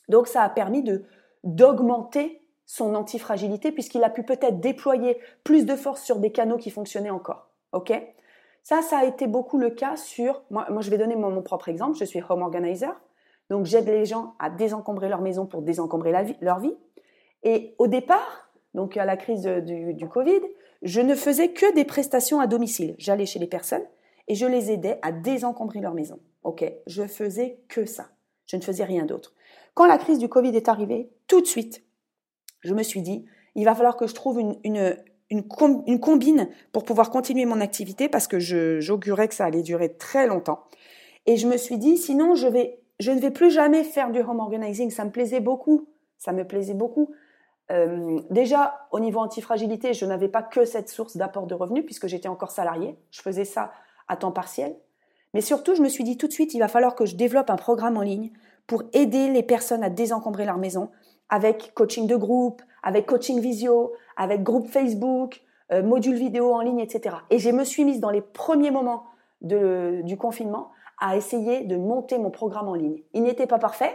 Donc 0.08 0.28
ça 0.28 0.42
a 0.42 0.48
permis 0.48 0.84
d'augmenter 1.42 2.42
son 2.64 2.94
antifragilité 2.94 3.72
puisqu'il 3.72 4.04
a 4.04 4.10
pu 4.10 4.22
peut-être 4.22 4.60
déployer 4.60 5.18
plus 5.44 5.66
de 5.66 5.74
force 5.76 6.02
sur 6.02 6.18
des 6.18 6.32
canaux 6.32 6.58
qui 6.58 6.70
fonctionnaient 6.70 7.10
encore. 7.10 7.50
Ok? 7.72 7.92
Ça, 8.62 8.82
ça 8.82 8.98
a 8.98 9.04
été 9.04 9.28
beaucoup 9.28 9.58
le 9.58 9.70
cas 9.70 9.96
sur. 9.96 10.42
Moi, 10.50 10.66
moi 10.70 10.82
je 10.82 10.90
vais 10.90 10.98
donner 10.98 11.14
mon, 11.14 11.40
propre 11.42 11.68
exemple. 11.68 11.96
Je 11.96 12.04
suis 12.04 12.20
home 12.28 12.42
organizer, 12.42 13.00
donc 13.48 13.64
j'aide 13.64 13.86
les 13.86 14.04
gens 14.04 14.34
à 14.38 14.50
désencombrer 14.50 15.08
leur 15.08 15.22
maison 15.22 15.46
pour 15.46 15.62
désencombrer 15.62 16.12
leur 16.40 16.58
vie. 16.58 16.76
Et 17.44 17.74
au 17.78 17.86
départ, 17.86 18.50
donc 18.74 18.96
à 18.96 19.04
la 19.04 19.16
crise 19.16 19.44
du 19.44 20.08
Covid, 20.08 20.40
je 20.82 21.00
ne 21.00 21.14
faisais 21.14 21.52
que 21.52 21.74
des 21.74 21.84
prestations 21.84 22.40
à 22.40 22.46
domicile. 22.46 22.94
J'allais 22.98 23.26
chez 23.26 23.38
les 23.38 23.46
personnes 23.46 23.84
et 24.28 24.34
je 24.34 24.46
les 24.46 24.70
aidais 24.70 24.98
à 25.02 25.12
désencombrer 25.12 25.80
leur 25.80 25.94
maison. 25.94 26.18
Ok, 26.42 26.64
je 26.86 27.06
faisais 27.06 27.60
que 27.68 27.84
ça. 27.84 28.08
Je 28.46 28.56
ne 28.56 28.62
faisais 28.62 28.84
rien 28.84 29.04
d'autre. 29.04 29.34
Quand 29.74 29.86
la 29.86 29.98
crise 29.98 30.18
du 30.18 30.28
Covid 30.28 30.56
est 30.56 30.68
arrivée, 30.68 31.10
tout 31.26 31.40
de 31.40 31.46
suite, 31.46 31.82
je 32.60 32.74
me 32.74 32.82
suis 32.82 33.02
dit, 33.02 33.26
il 33.54 33.64
va 33.64 33.74
falloir 33.74 33.96
que 33.96 34.06
je 34.06 34.14
trouve 34.14 34.40
une, 34.40 34.56
une, 34.64 34.96
une, 35.30 36.00
combine 36.00 36.48
pour 36.72 36.84
pouvoir 36.84 37.10
continuer 37.10 37.46
mon 37.46 37.60
activité 37.60 38.08
parce 38.08 38.26
que 38.26 38.38
j'augurais 38.38 39.28
que 39.28 39.34
ça 39.34 39.44
allait 39.44 39.62
durer 39.62 39.94
très 39.94 40.26
longtemps. 40.26 40.64
Et 41.26 41.36
je 41.36 41.48
me 41.48 41.56
suis 41.56 41.78
dit, 41.78 41.96
sinon, 41.96 42.34
je, 42.34 42.46
vais, 42.46 42.80
je 43.00 43.10
ne 43.10 43.18
vais 43.18 43.30
plus 43.30 43.50
jamais 43.50 43.82
faire 43.82 44.10
du 44.10 44.20
home 44.20 44.40
organizing. 44.40 44.90
Ça 44.90 45.04
me 45.04 45.10
plaisait 45.10 45.40
beaucoup. 45.40 45.88
Ça 46.18 46.32
me 46.32 46.46
plaisait 46.46 46.74
beaucoup. 46.74 47.12
Euh, 47.70 48.20
déjà, 48.30 48.86
au 48.92 49.00
niveau 49.00 49.20
antifragilité, 49.20 49.92
je 49.92 50.06
n'avais 50.06 50.28
pas 50.28 50.42
que 50.42 50.64
cette 50.64 50.88
source 50.88 51.16
d'apport 51.16 51.46
de 51.46 51.54
revenus 51.54 51.84
puisque 51.84 52.06
j'étais 52.06 52.28
encore 52.28 52.50
salarié. 52.50 52.96
Je 53.10 53.22
faisais 53.22 53.44
ça 53.44 53.72
à 54.08 54.16
temps 54.16 54.32
partiel. 54.32 54.76
Mais 55.34 55.40
surtout, 55.40 55.74
je 55.74 55.82
me 55.82 55.88
suis 55.88 56.04
dit 56.04 56.16
tout 56.16 56.28
de 56.28 56.32
suite, 56.32 56.54
il 56.54 56.60
va 56.60 56.68
falloir 56.68 56.94
que 56.94 57.06
je 57.06 57.16
développe 57.16 57.50
un 57.50 57.56
programme 57.56 57.96
en 57.96 58.02
ligne 58.02 58.30
pour 58.66 58.84
aider 58.92 59.28
les 59.28 59.42
personnes 59.42 59.82
à 59.82 59.90
désencombrer 59.90 60.44
leur 60.44 60.58
maison 60.58 60.90
avec 61.28 61.72
coaching 61.74 62.06
de 62.06 62.16
groupe, 62.16 62.62
avec 62.82 63.06
coaching 63.06 63.40
visio, 63.40 63.92
avec 64.16 64.42
groupe 64.42 64.68
Facebook, 64.68 65.42
euh, 65.72 65.82
module 65.82 66.14
vidéo 66.14 66.54
en 66.54 66.60
ligne, 66.60 66.78
etc. 66.78 67.16
Et 67.30 67.38
je 67.38 67.50
me 67.50 67.64
suis 67.64 67.84
mise 67.84 68.00
dans 68.00 68.10
les 68.10 68.22
premiers 68.22 68.70
moments 68.70 69.04
du 69.42 70.16
confinement 70.16 70.70
à 70.98 71.16
essayer 71.16 71.64
de 71.64 71.76
monter 71.76 72.18
mon 72.18 72.30
programme 72.30 72.68
en 72.68 72.74
ligne. 72.74 73.02
Il 73.12 73.22
n'était 73.22 73.46
pas 73.46 73.58
parfait. 73.58 73.94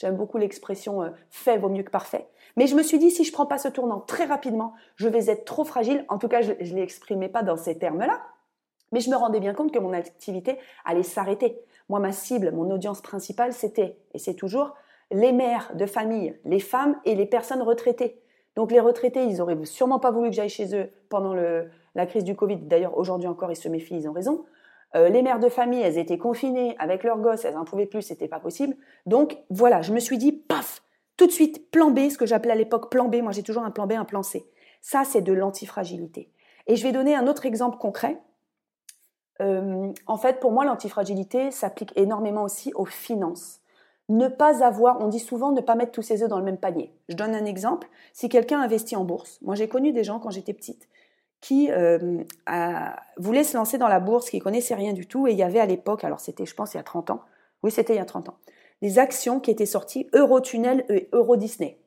J'aime 0.00 0.16
beaucoup 0.16 0.38
l'expression 0.38 1.02
euh, 1.02 1.10
fait 1.28 1.58
vaut 1.58 1.68
mieux 1.68 1.82
que 1.82 1.90
parfait. 1.90 2.26
Mais 2.56 2.66
je 2.66 2.74
me 2.74 2.82
suis 2.82 2.98
dit, 2.98 3.10
si 3.10 3.22
je 3.22 3.32
prends 3.32 3.44
pas 3.44 3.58
ce 3.58 3.68
tournant 3.68 4.00
très 4.00 4.24
rapidement, 4.24 4.72
je 4.96 5.08
vais 5.08 5.30
être 5.30 5.44
trop 5.44 5.62
fragile. 5.62 6.06
En 6.08 6.16
tout 6.16 6.26
cas, 6.26 6.40
je 6.40 6.52
ne 6.52 6.80
l'exprimais 6.80 7.28
pas 7.28 7.42
dans 7.42 7.58
ces 7.58 7.78
termes-là. 7.78 8.18
Mais 8.92 9.00
je 9.00 9.10
me 9.10 9.16
rendais 9.16 9.40
bien 9.40 9.52
compte 9.52 9.72
que 9.72 9.78
mon 9.78 9.92
activité 9.92 10.58
allait 10.86 11.02
s'arrêter. 11.02 11.60
Moi, 11.90 12.00
ma 12.00 12.12
cible, 12.12 12.50
mon 12.50 12.70
audience 12.70 13.02
principale, 13.02 13.52
c'était, 13.52 13.98
et 14.14 14.18
c'est 14.18 14.34
toujours, 14.34 14.74
les 15.10 15.32
mères 15.32 15.70
de 15.74 15.84
famille, 15.84 16.34
les 16.46 16.60
femmes 16.60 16.96
et 17.04 17.14
les 17.14 17.26
personnes 17.26 17.62
retraitées. 17.62 18.22
Donc 18.56 18.72
les 18.72 18.80
retraités, 18.80 19.24
ils 19.24 19.42
auraient 19.42 19.58
sûrement 19.64 19.98
pas 19.98 20.10
voulu 20.10 20.30
que 20.30 20.36
j'aille 20.36 20.48
chez 20.48 20.74
eux 20.74 20.90
pendant 21.10 21.34
la 21.34 22.06
crise 22.06 22.24
du 22.24 22.34
Covid. 22.34 22.56
D'ailleurs, 22.56 22.96
aujourd'hui 22.96 23.28
encore, 23.28 23.52
ils 23.52 23.56
se 23.56 23.68
méfient, 23.68 23.96
ils 23.96 24.08
ont 24.08 24.12
raison. 24.12 24.46
Euh, 24.96 25.08
les 25.08 25.22
mères 25.22 25.38
de 25.38 25.48
famille, 25.48 25.80
elles 25.80 25.98
étaient 25.98 26.18
confinées 26.18 26.76
avec 26.78 27.04
leurs 27.04 27.18
gosses, 27.18 27.44
elles 27.44 27.54
n'en 27.54 27.64
pouvaient 27.64 27.86
plus, 27.86 28.02
c'était 28.02 28.28
pas 28.28 28.40
possible. 28.40 28.76
Donc 29.06 29.38
voilà, 29.48 29.82
je 29.82 29.92
me 29.92 30.00
suis 30.00 30.18
dit, 30.18 30.32
paf, 30.32 30.82
tout 31.16 31.26
de 31.26 31.32
suite, 31.32 31.70
plan 31.70 31.90
B, 31.90 32.08
ce 32.08 32.18
que 32.18 32.26
j'appelais 32.26 32.52
à 32.52 32.56
l'époque 32.56 32.90
plan 32.90 33.08
B. 33.08 33.16
Moi, 33.16 33.32
j'ai 33.32 33.42
toujours 33.42 33.62
un 33.62 33.70
plan 33.70 33.86
B, 33.86 33.92
un 33.92 34.04
plan 34.04 34.22
C. 34.22 34.48
Ça, 34.80 35.04
c'est 35.04 35.20
de 35.20 35.32
l'antifragilité. 35.32 36.30
Et 36.66 36.76
je 36.76 36.82
vais 36.82 36.92
donner 36.92 37.14
un 37.14 37.26
autre 37.26 37.46
exemple 37.46 37.78
concret. 37.78 38.20
Euh, 39.40 39.92
en 40.06 40.16
fait, 40.16 40.40
pour 40.40 40.52
moi, 40.52 40.64
l'antifragilité 40.64 41.50
s'applique 41.50 41.92
énormément 41.96 42.42
aussi 42.42 42.72
aux 42.74 42.84
finances. 42.84 43.60
Ne 44.08 44.28
pas 44.28 44.64
avoir, 44.64 45.00
on 45.00 45.08
dit 45.08 45.20
souvent 45.20 45.52
ne 45.52 45.60
pas 45.60 45.76
mettre 45.76 45.92
tous 45.92 46.02
ses 46.02 46.22
œufs 46.22 46.28
dans 46.28 46.38
le 46.38 46.44
même 46.44 46.58
panier. 46.58 46.92
Je 47.08 47.14
donne 47.14 47.34
un 47.34 47.44
exemple. 47.44 47.88
Si 48.12 48.28
quelqu'un 48.28 48.60
investit 48.60 48.96
en 48.96 49.04
bourse, 49.04 49.38
moi 49.40 49.54
j'ai 49.54 49.68
connu 49.68 49.92
des 49.92 50.02
gens 50.02 50.18
quand 50.18 50.30
j'étais 50.30 50.52
petite 50.52 50.88
qui 51.40 51.70
euh, 51.70 52.22
voulaient 53.16 53.44
se 53.44 53.56
lancer 53.56 53.78
dans 53.78 53.88
la 53.88 54.00
bourse, 54.00 54.30
qui 54.30 54.38
connaissaient 54.40 54.74
rien 54.74 54.92
du 54.92 55.06
tout, 55.06 55.26
et 55.26 55.32
il 55.32 55.38
y 55.38 55.42
avait 55.42 55.60
à 55.60 55.66
l'époque, 55.66 56.04
alors 56.04 56.20
c'était 56.20 56.46
je 56.46 56.54
pense 56.54 56.74
il 56.74 56.76
y 56.76 56.80
a 56.80 56.84
30 56.84 57.10
ans, 57.10 57.20
oui 57.62 57.70
c'était 57.70 57.94
il 57.94 57.96
y 57.96 58.00
a 58.00 58.04
30 58.04 58.28
ans, 58.28 58.36
des 58.82 58.98
actions 58.98 59.40
qui 59.40 59.50
étaient 59.50 59.66
sorties 59.66 60.08
Eurotunnel 60.12 60.84
et 60.88 61.08
Euro 61.12 61.36
Disney. 61.36 61.78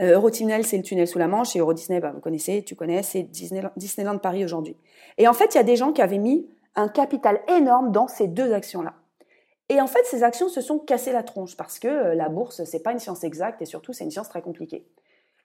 Euh, 0.00 0.14
Eurotunnel, 0.14 0.64
c'est 0.64 0.76
le 0.76 0.82
tunnel 0.82 1.06
sous 1.06 1.18
la 1.18 1.28
Manche, 1.28 1.54
et 1.54 1.60
Euro 1.60 1.72
Disney, 1.74 2.00
bah, 2.00 2.10
vous 2.12 2.20
connaissez, 2.20 2.64
tu 2.64 2.74
connais, 2.74 3.02
c'est 3.02 3.22
Disneyland, 3.22 3.70
Disneyland 3.76 4.18
Paris 4.18 4.44
aujourd'hui. 4.44 4.76
Et 5.18 5.28
en 5.28 5.32
fait, 5.32 5.54
il 5.54 5.58
y 5.58 5.60
a 5.60 5.64
des 5.64 5.76
gens 5.76 5.92
qui 5.92 6.02
avaient 6.02 6.18
mis 6.18 6.48
un 6.74 6.88
capital 6.88 7.42
énorme 7.48 7.92
dans 7.92 8.08
ces 8.08 8.26
deux 8.26 8.52
actions-là. 8.52 8.94
Et 9.68 9.80
en 9.80 9.86
fait, 9.86 10.04
ces 10.04 10.22
actions 10.22 10.48
se 10.48 10.60
sont 10.60 10.78
cassées 10.78 11.12
la 11.12 11.22
tronche 11.22 11.56
parce 11.56 11.78
que 11.78 11.88
euh, 11.88 12.14
la 12.14 12.28
bourse, 12.28 12.64
c'est 12.64 12.82
pas 12.82 12.92
une 12.92 12.98
science 12.98 13.24
exacte 13.24 13.62
et 13.62 13.66
surtout, 13.66 13.92
c'est 13.92 14.04
une 14.04 14.10
science 14.10 14.28
très 14.28 14.42
compliquée. 14.42 14.86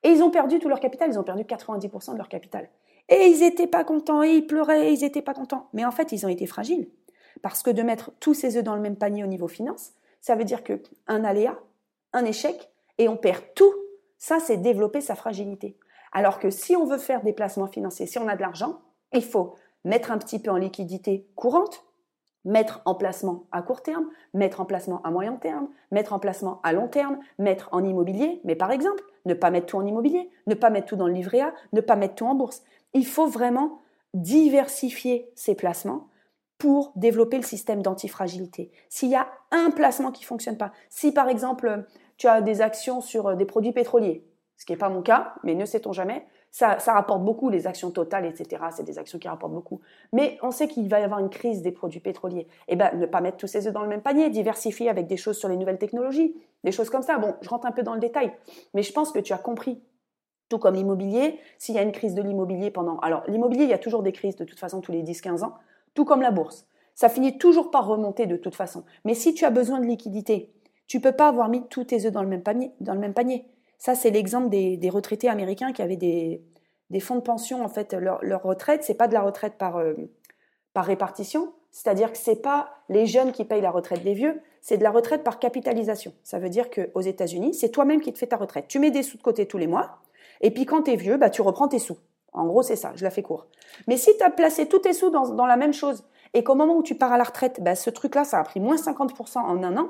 Et 0.04 0.10
ils 0.10 0.22
ont 0.22 0.32
perdu 0.32 0.60
tout 0.60 0.70
leur 0.70 0.80
capital, 0.80 1.10
ils 1.10 1.20
ont 1.20 1.24
perdu 1.24 1.44
90% 1.44 2.14
de 2.14 2.18
leur 2.18 2.30
capital. 2.30 2.70
Et 3.10 3.28
ils 3.28 3.40
n'étaient 3.40 3.68
pas 3.68 3.84
contents, 3.84 4.24
et 4.24 4.30
ils 4.30 4.48
pleuraient, 4.48 4.90
et 4.90 4.94
ils 4.94 5.02
n'étaient 5.02 5.22
pas 5.22 5.34
contents. 5.34 5.70
Mais 5.74 5.86
en 5.86 5.92
fait, 5.92 6.12
ils 6.12 6.26
ont 6.26 6.30
été 6.30 6.46
fragiles. 6.46 6.90
Parce 7.42 7.64
que 7.64 7.70
de 7.70 7.82
mettre 7.84 8.12
tous 8.20 8.34
ces 8.34 8.58
œufs 8.58 8.64
dans 8.64 8.76
le 8.76 8.82
même 8.82 8.98
panier 8.98 9.24
au 9.24 9.28
niveau 9.28 9.48
finance, 9.48 9.92
ça 10.22 10.36
veut 10.36 10.44
dire 10.44 10.64
qu'un 10.64 11.24
aléa, 11.24 11.60
un 12.14 12.26
échec, 12.26 12.70
et 12.98 13.08
on 13.08 13.18
perd 13.18 13.44
tout 13.56 13.74
ça, 14.18 14.40
c'est 14.40 14.58
développer 14.58 15.02
sa 15.02 15.16
fragilité. 15.16 15.78
Alors 16.12 16.40
que 16.40 16.50
si 16.50 16.76
on 16.76 16.86
veut 16.86 16.98
faire 16.98 17.22
des 17.22 17.34
placements 17.34 17.68
financiers, 17.68 18.08
si 18.08 18.18
on 18.18 18.28
a 18.28 18.36
de 18.36 18.42
l'argent, 18.42 18.80
il 19.14 19.24
faut 19.24 19.56
mettre 19.86 20.12
un 20.12 20.18
petit 20.18 20.40
peu 20.40 20.50
en 20.50 20.58
liquidité 20.58 21.28
courante, 21.36 21.84
mettre 22.44 22.82
en 22.86 22.96
placement 22.96 23.46
à 23.52 23.62
court 23.62 23.84
terme, 23.84 24.10
mettre 24.34 24.62
en 24.62 24.66
placement 24.66 25.02
à 25.04 25.12
moyen 25.12 25.36
terme, 25.36 25.68
mettre 25.92 26.14
en 26.14 26.20
placement 26.20 26.62
à 26.64 26.74
long 26.74 26.88
terme, 26.88 27.20
mettre 27.38 27.70
en 27.74 27.84
immobilier, 27.84 28.42
mais 28.44 28.56
par 28.56 28.72
exemple, 28.72 29.04
ne 29.26 29.34
pas 29.34 29.52
mettre 29.52 29.68
tout 29.68 29.78
en 29.78 29.86
immobilier, 29.86 30.30
ne 30.48 30.56
pas 30.56 30.70
mettre 30.70 30.88
tout 30.88 30.96
dans 30.96 31.08
le 31.08 31.14
livret 31.14 31.42
A, 31.42 31.54
ne 31.74 31.82
pas 31.82 31.96
mettre 31.96 32.16
tout 32.16 32.26
en 32.26 32.36
bourse. 32.36 32.64
Il 32.98 33.06
faut 33.06 33.28
vraiment 33.28 33.84
diversifier 34.16 35.30
ses 35.36 35.54
placements 35.54 36.08
pour 36.58 36.92
développer 36.96 37.38
le 37.38 37.44
système 37.44 37.84
d'antifragilité. 37.84 38.72
S'il 38.90 39.10
y 39.10 39.16
a 39.16 39.28
un 39.52 39.70
placement 39.70 40.12
qui 40.12 40.24
fonctionne 40.24 40.58
pas, 40.58 40.72
si 40.90 41.12
par 41.12 41.30
exemple 41.30 41.86
tu 42.18 42.26
as 42.28 42.42
des 42.42 42.60
actions 42.62 43.00
sur 43.00 43.36
des 43.36 43.46
produits 43.46 43.72
pétroliers, 43.72 44.26
ce 44.58 44.66
qui 44.66 44.72
n'est 44.72 44.80
pas 44.80 44.90
mon 44.90 45.04
cas, 45.04 45.36
mais 45.44 45.54
ne 45.54 45.64
sait-on 45.66 45.94
jamais. 45.94 46.26
Ça, 46.50 46.80
ça, 46.80 46.94
rapporte 46.94 47.24
beaucoup, 47.24 47.52
les 47.52 47.68
actions 47.68 47.92
totales, 47.92 48.26
etc. 48.26 48.64
C'est 48.76 48.84
des 48.84 48.98
actions 48.98 49.20
qui 49.20 49.28
rapportent 49.28 49.54
beaucoup. 49.54 49.80
Mais 50.12 50.40
on 50.42 50.50
sait 50.50 50.68
qu'il 50.68 50.90
va 50.90 51.00
y 51.00 51.04
avoir 51.04 51.20
une 51.20 51.30
crise 51.30 51.62
des 51.62 51.72
produits 51.72 52.00
pétroliers. 52.00 52.48
Eh 52.68 52.76
bien, 52.76 52.92
ne 52.96 53.06
pas 53.06 53.22
mettre 53.22 53.38
tous 53.38 53.46
ses 53.46 53.68
œufs 53.68 53.74
dans 53.74 53.84
le 53.84 53.88
même 53.88 54.02
panier, 54.02 54.32
diversifier 54.32 54.90
avec 54.90 55.06
des 55.06 55.18
choses 55.18 55.38
sur 55.38 55.50
les 55.50 55.58
nouvelles 55.58 55.78
technologies, 55.78 56.36
des 56.64 56.72
choses 56.72 56.90
comme 56.90 57.04
ça. 57.04 57.20
Bon, 57.20 57.36
je 57.42 57.50
rentre 57.50 57.68
un 57.68 57.72
peu 57.72 57.84
dans 57.84 57.94
le 57.94 58.00
détail, 58.00 58.34
mais 58.74 58.82
je 58.82 58.92
pense 58.92 59.12
que 59.12 59.20
tu 59.20 59.34
as 59.34 59.38
compris. 59.38 59.84
Tout 60.50 60.60
comme 60.60 60.76
l'immobilier, 60.76 61.40
s'il 61.58 61.76
y 61.76 61.78
a 61.78 61.82
une 61.82 61.92
crise 61.92 62.14
de 62.14 62.22
l'immobilier 62.22 62.72
pendant... 62.72 63.00
Alors, 63.00 63.24
l'immobilier, 63.28 63.64
il 63.64 63.70
y 63.70 63.74
a 63.74 63.78
toujours 63.78 64.04
des 64.04 64.12
crises 64.12 64.36
de 64.36 64.46
toute 64.46 64.60
façon 64.60 64.82
tous 64.82 64.92
les 64.92 65.04
10-15 65.04 65.44
ans, 65.44 65.56
tout 65.94 66.06
comme 66.06 66.22
la 66.22 66.32
bourse. 66.32 66.66
Ça 66.96 67.10
finit 67.10 67.38
toujours 67.38 67.70
par 67.70 67.86
remonter 67.86 68.26
de 68.26 68.38
toute 68.38 68.56
façon. 68.56 68.84
Mais 69.06 69.14
si 69.14 69.34
tu 69.34 69.46
as 69.46 69.50
besoin 69.50 69.80
de 69.80 69.86
liquidité, 69.86 70.52
tu 70.88 71.00
peux 71.00 71.12
pas 71.12 71.28
avoir 71.28 71.50
mis 71.50 71.68
tous 71.68 71.84
tes 71.84 72.06
œufs 72.06 72.12
dans 72.12 72.24
le 72.24 72.30
même 72.30 72.44
panier. 72.44 72.72
Dans 72.80 72.94
le 72.94 73.00
même 73.00 73.14
panier. 73.14 73.46
Ça, 73.78 73.94
c'est 73.94 74.10
l'exemple 74.10 74.50
des, 74.50 74.90
retraités 74.90 75.30
américains 75.30 75.74
qui 75.74 75.82
avaient 75.82 75.98
des, 75.98 76.42
fonds 77.00 77.16
de 77.16 77.22
pension. 77.22 77.64
En 77.64 77.70
fait, 77.70 77.94
leur, 77.94 78.24
leur 78.24 78.42
retraite, 78.42 78.84
c'est 78.84 78.96
pas 78.96 79.08
de 79.08 79.14
la 79.14 79.22
retraite 79.22 79.58
par, 79.58 79.78
euh, 79.78 79.94
par 80.74 80.86
répartition. 80.86 81.54
C'est-à-dire 81.72 82.12
que 82.12 82.18
c'est 82.18 82.42
pas 82.42 82.70
les 82.90 83.06
jeunes 83.06 83.32
qui 83.32 83.46
payent 83.46 83.62
la 83.62 83.70
retraite 83.70 84.04
des 84.04 84.14
vieux, 84.14 84.42
c'est 84.62 84.78
de 84.78 84.84
la 84.84 84.90
retraite 84.90 85.24
par 85.24 85.38
capitalisation. 85.38 86.14
Ça 86.24 86.40
veut 86.40 86.50
dire 86.50 86.70
qu'aux 86.70 87.02
États-Unis, 87.02 87.54
c'est 87.54 87.70
toi-même 87.70 88.02
qui 88.02 88.12
te 88.12 88.18
fais 88.18 88.28
ta 88.28 88.38
retraite. 88.38 88.66
Tu 88.68 88.80
mets 88.80 88.90
des 88.90 89.04
sous 89.04 89.18
de 89.18 89.22
côté 89.22 89.46
tous 89.46 89.58
les 89.58 89.68
mois, 89.68 90.00
et 90.42 90.52
puis 90.52 90.66
quand 90.66 90.84
tu 90.84 90.92
es 90.92 90.96
vieux, 90.96 91.18
bah, 91.18 91.30
tu 91.30 91.42
reprends 91.42 91.68
tes 91.68 91.80
sous. 91.80 91.98
En 92.34 92.46
gros, 92.46 92.62
c'est 92.62 92.76
ça, 92.76 92.92
je 92.96 93.04
la 93.04 93.10
fais 93.10 93.24
court. 93.24 93.48
Mais 93.88 93.98
si 93.98 94.16
tu 94.18 94.24
as 94.24 94.30
placé 94.30 94.68
tous 94.68 94.80
tes 94.80 94.94
sous 94.94 95.10
dans, 95.10 95.30
dans, 95.30 95.46
la 95.46 95.58
même 95.58 95.74
chose, 95.74 96.04
et 96.34 96.44
qu'au 96.44 96.56
moment 96.56 96.76
où 96.76 96.84
tu 96.84 96.96
pars 96.96 97.12
à 97.12 97.18
la 97.18 97.24
retraite, 97.24 97.64
bah, 97.64 97.76
ce 97.76 97.90
truc-là, 97.90 98.24
ça 98.26 98.40
a 98.40 98.44
pris 98.44 98.60
moins 98.60 98.76
50% 98.76 99.40
en 99.40 99.64
un 99.64 99.78
an, 99.78 99.90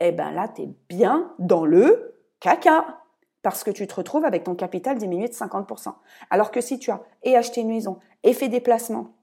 eh 0.00 0.12
ben 0.12 0.32
là, 0.32 0.48
tu 0.48 0.62
es 0.62 0.68
bien 0.88 1.32
dans 1.38 1.64
le 1.64 2.16
caca. 2.40 2.98
Parce 3.42 3.64
que 3.64 3.72
tu 3.72 3.88
te 3.88 3.94
retrouves 3.96 4.24
avec 4.24 4.44
ton 4.44 4.54
capital 4.54 4.98
diminué 4.98 5.26
de 5.26 5.32
50%. 5.32 5.92
Alors 6.30 6.52
que 6.52 6.60
si 6.60 6.78
tu 6.78 6.92
as 6.92 7.02
et 7.24 7.36
acheté 7.36 7.60
une 7.60 7.70
maison, 7.70 7.98
et 8.22 8.34
fait 8.34 8.48
des 8.48 8.60
placements 8.60 9.16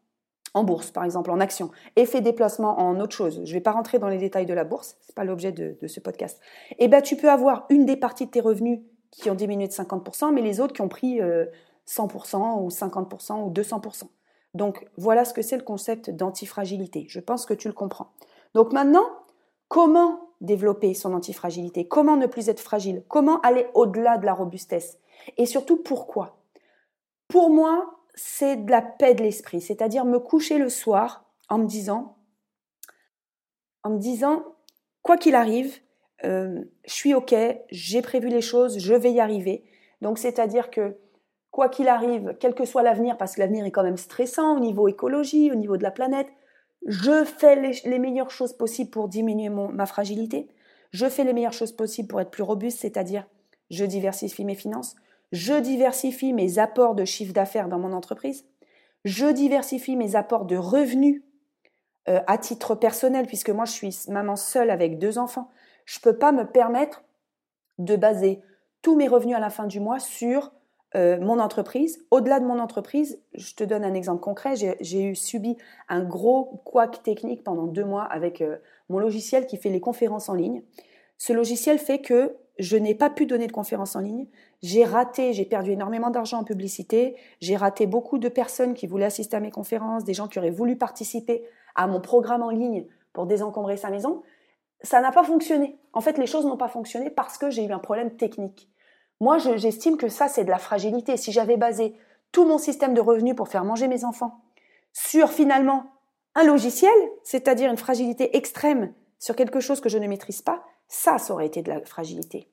en 0.54 0.64
bourse, 0.64 0.92
par 0.92 1.06
exemple, 1.06 1.32
en 1.32 1.40
action, 1.40 1.72
et 1.96 2.06
fait 2.06 2.22
des 2.22 2.34
placements 2.34 2.80
en 2.80 3.00
autre 3.00 3.16
chose, 3.16 3.42
je 3.46 3.50
ne 3.50 3.54
vais 3.54 3.62
pas 3.62 3.72
rentrer 3.72 4.00
dans 4.00 4.10
les 4.10 4.18
détails 4.18 4.46
de 4.46 4.54
la 4.54 4.64
bourse, 4.64 4.98
ce 5.02 5.12
n'est 5.12 5.14
pas 5.14 5.24
l'objet 5.24 5.52
de, 5.52 5.78
ce 5.88 6.00
podcast, 6.00 6.42
eh 6.80 6.88
ben, 6.88 7.02
tu 7.02 7.16
peux 7.16 7.30
avoir 7.30 7.66
une 7.70 7.86
des 7.86 7.96
parties 7.96 8.26
de 8.26 8.32
tes 8.32 8.42
revenus 8.42 8.80
qui 9.12 9.30
ont 9.30 9.36
diminué 9.36 9.68
de 9.68 9.74
50%, 9.74 10.34
mais 10.34 10.42
les 10.42 10.60
autres 10.60 10.74
qui 10.74 10.82
ont 10.82 10.90
pris 10.90 11.20
100% 11.20 11.22
euh, 11.22 12.56
ou 12.62 12.70
50% 12.70 13.44
ou 13.44 13.52
200%. 13.52 14.04
Donc 14.54 14.88
voilà 14.98 15.26
ce 15.26 15.34
que 15.34 15.42
c'est 15.42 15.58
le 15.58 15.64
concept 15.64 16.10
d'antifragilité. 16.10 17.06
Je 17.08 17.20
pense 17.20 17.46
que 17.46 17.54
tu 17.54 17.68
le 17.68 17.74
comprends. 17.74 18.12
Donc 18.54 18.74
maintenant, 18.74 19.06
Comment 19.70 20.32
développer 20.42 20.96
son 20.96 21.14
antifragilité? 21.14 21.88
Comment 21.88 22.18
ne 22.18 22.26
plus 22.26 22.50
être 22.50 22.60
fragile? 22.60 23.04
Comment 23.08 23.40
aller 23.42 23.68
au-delà 23.76 24.18
de 24.18 24.26
la 24.26 24.34
robustesse? 24.34 24.98
Et 25.38 25.46
surtout, 25.46 25.78
pourquoi? 25.78 26.42
Pour 27.28 27.52
moi, 27.52 28.02
c'est 28.16 28.58
de 28.58 28.72
la 28.72 28.82
paix 28.82 29.14
de 29.14 29.22
l'esprit, 29.22 29.62
c'est-à-dire 29.62 30.06
me 30.06 30.20
coucher 30.20 30.58
le 30.58 30.70
soir 30.70 31.24
en 31.50 31.60
me 31.60 31.68
disant, 31.68 32.18
en 33.84 33.92
me 33.92 34.00
disant, 34.00 34.44
quoi 35.04 35.18
qu'il 35.18 35.36
arrive, 35.36 35.80
euh, 36.26 36.64
je 36.86 36.94
suis 36.94 37.14
ok, 37.14 37.36
j'ai 37.70 38.02
prévu 38.02 38.30
les 38.30 38.42
choses, 38.42 38.80
je 38.80 38.94
vais 38.94 39.12
y 39.12 39.20
arriver. 39.20 39.64
Donc 40.02 40.18
c'est-à-dire 40.18 40.70
que 40.70 40.98
quoi 41.52 41.70
qu'il 41.70 41.88
arrive, 41.88 42.36
quel 42.40 42.54
que 42.54 42.66
soit 42.66 42.84
l'avenir, 42.84 43.18
parce 43.18 43.36
que 43.36 43.42
l'avenir 43.42 43.66
est 43.66 43.72
quand 43.72 43.84
même 43.84 43.98
stressant 43.98 44.56
au 44.56 44.60
niveau 44.60 44.88
écologie, 44.88 45.52
au 45.52 45.56
niveau 45.56 45.78
de 45.78 45.84
la 45.84 45.92
planète, 45.92 46.28
je 46.86 47.26
fais 47.26 47.56
les, 47.86 48.00
meilleures 48.00 48.32
choses 48.32 48.54
possibles 48.54 48.90
pour 48.90 49.10
diminuer 49.10 49.50
ma 49.50 49.86
fragilité. 49.86 50.48
Je 50.92 51.08
fais 51.08 51.24
les 51.24 51.34
meilleures 51.34 51.54
choses 51.54 51.74
possibles 51.74 52.08
pour 52.08 52.22
être 52.22 52.32
plus 52.32 52.44
robuste, 52.44 52.80
c'est-à-dire 52.80 53.28
je 53.70 53.86
diversifie 53.86 54.46
mes 54.46 54.56
finances, 54.56 54.96
je 55.32 55.54
diversifie 55.60 56.34
mes 56.34 56.58
apports 56.58 56.96
de 56.96 57.06
chiffre 57.06 57.34
d'affaires 57.34 57.68
dans 57.68 57.78
mon 57.78 57.94
entreprise, 57.94 58.46
je 59.06 59.28
diversifie 59.28 59.96
mes 59.96 60.16
apports 60.16 60.46
de 60.46 60.58
revenus 60.58 61.22
euh, 62.08 62.22
à 62.28 62.38
titre 62.38 62.76
personnel, 62.76 63.28
puisque 63.28 63.50
moi 63.50 63.66
je 63.66 63.72
suis 63.72 64.00
maman 64.08 64.36
seule 64.36 64.72
avec 64.72 64.98
deux 64.98 65.18
enfants. 65.18 65.50
Je 65.90 65.98
ne 65.98 66.04
peux 66.04 66.20
pas 66.20 66.32
me 66.32 66.44
permettre 66.44 67.04
de 67.80 67.96
baser 67.96 68.42
tous 68.84 68.96
mes 68.96 69.08
revenus 69.08 69.36
à 69.36 69.40
la 69.40 69.50
fin 69.50 69.66
du 69.66 69.80
mois 69.80 69.98
sur 69.98 70.52
euh, 70.96 71.20
mon 71.20 71.40
entreprise. 71.40 72.06
Au-delà 72.12 72.40
de 72.40 72.46
mon 72.46 72.60
entreprise, 72.60 73.20
je 73.34 73.56
te 73.56 73.64
donne 73.64 73.84
un 73.84 73.96
exemple 73.96 74.22
concret. 74.22 74.54
J'ai 74.56 75.16
subi 75.16 75.58
un 75.88 76.04
gros 76.04 76.62
couac 76.64 77.02
technique 77.02 77.44
pendant 77.44 77.66
deux 77.66 77.86
mois 77.86 78.04
avec 78.04 78.42
euh, 78.42 78.58
mon 78.90 79.00
logiciel 79.00 79.48
qui 79.48 79.58
fait 79.58 79.72
les 79.72 79.80
conférences 79.80 80.30
en 80.30 80.36
ligne. 80.36 80.62
Ce 81.18 81.34
logiciel 81.34 81.80
fait 81.80 82.02
que 82.02 82.36
je 82.60 82.78
n'ai 82.78 82.94
pas 82.94 83.10
pu 83.10 83.26
donner 83.26 83.48
de 83.48 83.52
conférences 83.52 83.96
en 83.96 84.02
ligne. 84.02 84.28
J'ai 84.62 84.86
raté, 84.86 85.34
j'ai 85.34 85.46
perdu 85.46 85.72
énormément 85.72 86.12
d'argent 86.12 86.38
en 86.38 86.44
publicité. 86.44 87.16
J'ai 87.42 87.56
raté 87.56 87.88
beaucoup 87.88 88.20
de 88.20 88.30
personnes 88.30 88.76
qui 88.76 88.86
voulaient 88.86 89.06
assister 89.06 89.38
à 89.38 89.40
mes 89.40 89.50
conférences, 89.50 90.04
des 90.04 90.14
gens 90.14 90.28
qui 90.28 90.38
auraient 90.38 90.52
voulu 90.52 90.76
participer 90.76 91.44
à 91.74 91.88
mon 91.88 92.00
programme 92.00 92.44
en 92.44 92.52
ligne 92.52 92.86
pour 93.12 93.26
désencombrer 93.26 93.78
sa 93.78 93.90
maison. 93.90 94.22
Ça 94.82 95.02
n'a 95.02 95.12
pas 95.12 95.24
fonctionné. 95.24 95.78
En 95.94 96.02
fait, 96.02 96.18
les 96.18 96.28
choses 96.28 96.46
n'ont 96.46 96.58
pas 96.58 96.68
fonctionné 96.68 97.10
parce 97.10 97.38
que 97.38 97.50
j'ai 97.50 97.66
eu 97.66 97.72
un 97.72 97.80
problème 97.80 98.16
technique. 98.16 98.70
Moi, 99.20 99.38
j'estime 99.38 99.98
que 99.98 100.08
ça, 100.08 100.28
c'est 100.28 100.46
de 100.46 100.50
la 100.50 100.58
fragilité. 100.58 101.18
Si 101.18 101.32
j'avais 101.32 101.58
basé 101.58 101.96
tout 102.32 102.46
mon 102.46 102.58
système 102.58 102.94
de 102.94 103.02
revenus 103.02 103.36
pour 103.36 103.50
faire 103.50 103.66
manger 103.66 103.88
mes 103.88 104.06
enfants 104.06 104.42
sur 104.94 105.30
finalement 105.30 105.86
un 106.36 106.44
logiciel, 106.44 106.94
c'est-à-dire 107.24 107.70
une 107.70 107.78
fragilité 107.78 108.38
extrême 108.38 108.94
sur 109.18 109.36
quelque 109.36 109.60
chose 109.60 109.82
que 109.82 109.90
je 109.90 109.98
ne 109.98 110.08
maîtrise 110.08 110.42
pas, 110.42 110.64
ça, 110.88 111.18
ça 111.18 111.34
aurait 111.34 111.48
été 111.48 111.62
de 111.62 111.70
la 111.70 111.82
fragilité. 111.82 112.48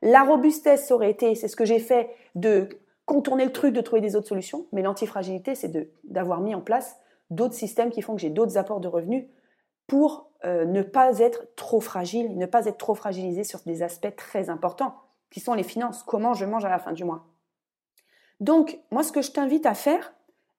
La 0.00 0.22
robustesse 0.22 0.90
aurait 0.90 1.10
été, 1.10 1.34
c'est 1.34 1.48
ce 1.48 1.56
que 1.56 1.64
j'ai 1.64 1.78
fait, 1.78 2.10
de 2.34 2.68
contourner 3.04 3.44
le 3.44 3.52
truc, 3.52 3.74
de 3.74 3.80
trouver 3.80 4.00
des 4.00 4.16
autres 4.16 4.28
solutions, 4.28 4.66
mais 4.72 4.82
l'antifragilité, 4.82 5.54
c'est 5.54 5.72
d'avoir 6.04 6.40
mis 6.40 6.54
en 6.54 6.60
place 6.60 6.96
d'autres 7.30 7.54
systèmes 7.54 7.90
qui 7.90 8.02
font 8.02 8.14
que 8.14 8.20
j'ai 8.20 8.30
d'autres 8.30 8.58
apports 8.58 8.80
de 8.80 8.88
revenus 8.88 9.24
pour 9.92 10.30
euh, 10.46 10.64
ne 10.64 10.80
pas 10.80 11.18
être 11.18 11.54
trop 11.54 11.82
fragile, 11.82 12.38
ne 12.38 12.46
pas 12.46 12.64
être 12.64 12.78
trop 12.78 12.94
fragilisé 12.94 13.44
sur 13.44 13.60
des 13.66 13.82
aspects 13.82 14.16
très 14.16 14.48
importants 14.48 14.94
qui 15.28 15.38
sont 15.38 15.52
les 15.52 15.62
finances, 15.62 16.02
comment 16.02 16.32
je 16.32 16.46
mange 16.46 16.64
à 16.64 16.70
la 16.70 16.78
fin 16.78 16.92
du 16.92 17.04
mois. 17.04 17.26
Donc, 18.40 18.78
moi, 18.90 19.02
ce 19.02 19.12
que 19.12 19.20
je 19.20 19.32
t'invite 19.32 19.66
à 19.66 19.74
faire 19.74 20.14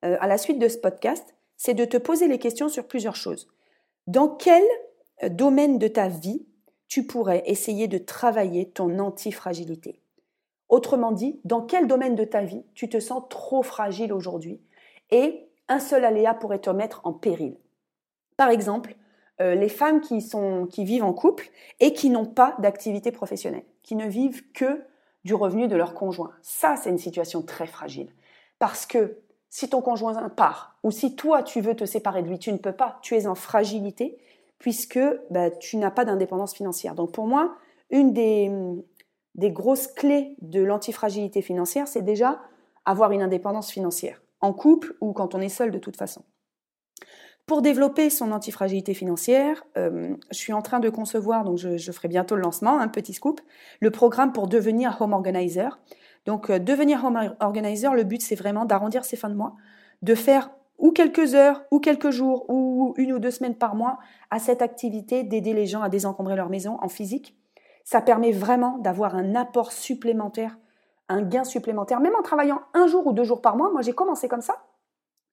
euh, 0.05 0.17
à 0.19 0.27
la 0.27 0.37
suite 0.37 0.59
de 0.59 0.67
ce 0.67 0.77
podcast, 0.77 1.33
c'est 1.57 1.73
de 1.73 1.83
te 1.83 1.97
poser 1.97 2.27
les 2.27 2.37
questions 2.37 2.69
sur 2.69 2.87
plusieurs 2.87 3.15
choses. 3.15 3.51
Dans 4.05 4.27
quel 4.27 4.61
euh, 5.23 5.29
domaine 5.29 5.79
de 5.79 5.87
ta 5.87 6.09
vie 6.09 6.45
tu 6.87 7.07
pourrais 7.07 7.41
essayer 7.47 7.87
de 7.87 7.97
travailler 7.97 8.69
ton 8.69 8.99
antifragilité? 8.99 9.99
Autrement 10.69 11.11
dit, 11.11 11.41
dans 11.43 11.63
quel 11.63 11.87
domaine 11.87 12.13
de 12.13 12.23
ta 12.23 12.43
vie 12.43 12.63
tu 12.75 12.87
te 12.87 12.99
sens 12.99 13.23
trop 13.31 13.63
fragile 13.63 14.13
aujourd'hui 14.13 14.61
et 15.09 15.49
un 15.69 15.79
seul 15.79 16.05
aléa 16.05 16.35
pourrait 16.35 16.59
te 16.59 16.69
mettre 16.69 17.01
en 17.03 17.13
péril? 17.13 17.57
Par 18.37 18.51
exemple, 18.51 18.95
euh, 19.41 19.55
les 19.55 19.69
femmes 19.69 20.01
qui, 20.01 20.21
sont, 20.21 20.67
qui 20.67 20.83
vivent 20.83 21.03
en 21.03 21.13
couple 21.13 21.49
et 21.79 21.93
qui 21.93 22.09
n'ont 22.09 22.25
pas 22.25 22.55
d'activité 22.59 23.11
professionnelle, 23.11 23.65
qui 23.81 23.95
ne 23.95 24.07
vivent 24.07 24.51
que 24.51 24.83
du 25.23 25.33
revenu 25.33 25.67
de 25.67 25.75
leur 25.75 25.93
conjoint. 25.93 26.31
Ça, 26.41 26.75
c'est 26.75 26.89
une 26.89 26.97
situation 26.97 27.41
très 27.41 27.65
fragile. 27.65 28.09
Parce 28.59 28.85
que 28.85 29.17
si 29.49 29.69
ton 29.69 29.81
conjoint 29.81 30.29
part, 30.29 30.77
ou 30.83 30.91
si 30.91 31.15
toi, 31.15 31.43
tu 31.43 31.61
veux 31.61 31.75
te 31.75 31.85
séparer 31.85 32.23
de 32.23 32.27
lui, 32.27 32.39
tu 32.39 32.51
ne 32.51 32.57
peux 32.57 32.73
pas, 32.73 32.99
tu 33.01 33.15
es 33.15 33.27
en 33.27 33.35
fragilité, 33.35 34.17
puisque 34.59 34.99
bah, 35.29 35.51
tu 35.51 35.77
n'as 35.77 35.91
pas 35.91 36.05
d'indépendance 36.05 36.53
financière. 36.53 36.95
Donc 36.95 37.11
pour 37.11 37.27
moi, 37.27 37.55
une 37.89 38.13
des, 38.13 38.51
des 39.35 39.51
grosses 39.51 39.87
clés 39.87 40.35
de 40.41 40.61
l'antifragilité 40.61 41.41
financière, 41.41 41.87
c'est 41.87 42.01
déjà 42.01 42.39
avoir 42.85 43.11
une 43.11 43.21
indépendance 43.21 43.71
financière, 43.71 44.21
en 44.41 44.53
couple 44.53 44.95
ou 45.01 45.13
quand 45.13 45.35
on 45.35 45.41
est 45.41 45.49
seul 45.49 45.71
de 45.71 45.79
toute 45.79 45.97
façon. 45.97 46.23
Pour 47.45 47.61
développer 47.61 48.09
son 48.09 48.31
antifragilité 48.31 48.93
financière, 48.93 49.65
euh, 49.75 50.15
je 50.31 50.37
suis 50.37 50.53
en 50.53 50.61
train 50.61 50.79
de 50.79 50.89
concevoir, 50.89 51.43
donc 51.43 51.57
je, 51.57 51.91
ferai 51.91 52.07
bientôt 52.07 52.35
le 52.35 52.41
lancement, 52.41 52.79
un 52.79 52.87
petit 52.87 53.11
scoop, 53.11 53.41
le 53.81 53.91
programme 53.91 54.31
pour 54.31 54.47
devenir 54.47 54.95
home 55.01 55.11
organizer. 55.11 55.77
Donc 56.25 56.49
euh, 56.49 56.57
devenir 56.57 57.03
home 57.03 57.35
organizer, 57.41 57.95
le 57.95 58.05
but 58.05 58.21
c'est 58.21 58.35
vraiment 58.35 58.63
d'arrondir 58.63 59.03
ses 59.03 59.17
fins 59.17 59.27
de 59.27 59.35
mois, 59.35 59.55
de 60.03 60.15
faire 60.15 60.51
ou 60.77 60.91
quelques 60.91 61.35
heures, 61.35 61.63
ou 61.69 61.81
quelques 61.81 62.11
jours, 62.11 62.45
ou 62.49 62.93
une 62.95 63.11
ou 63.11 63.19
deux 63.19 63.31
semaines 63.31 63.55
par 63.55 63.75
mois 63.75 63.99
à 64.31 64.39
cette 64.39 64.61
activité 64.61 65.23
d'aider 65.23 65.53
les 65.53 65.65
gens 65.65 65.81
à 65.81 65.89
désencombrer 65.89 66.37
leur 66.37 66.49
maison 66.49 66.77
en 66.81 66.87
physique. 66.87 67.37
Ça 67.83 67.99
permet 67.99 68.31
vraiment 68.31 68.77
d'avoir 68.77 69.15
un 69.15 69.35
apport 69.35 69.73
supplémentaire, 69.73 70.57
un 71.09 71.21
gain 71.21 71.43
supplémentaire, 71.43 71.99
même 71.99 72.15
en 72.15 72.21
travaillant 72.21 72.61
un 72.73 72.87
jour 72.87 73.05
ou 73.05 73.11
deux 73.11 73.25
jours 73.25 73.41
par 73.41 73.57
mois. 73.57 73.69
Moi 73.69 73.81
j'ai 73.81 73.93
commencé 73.93 74.29
comme 74.29 74.39
ça. 74.39 74.63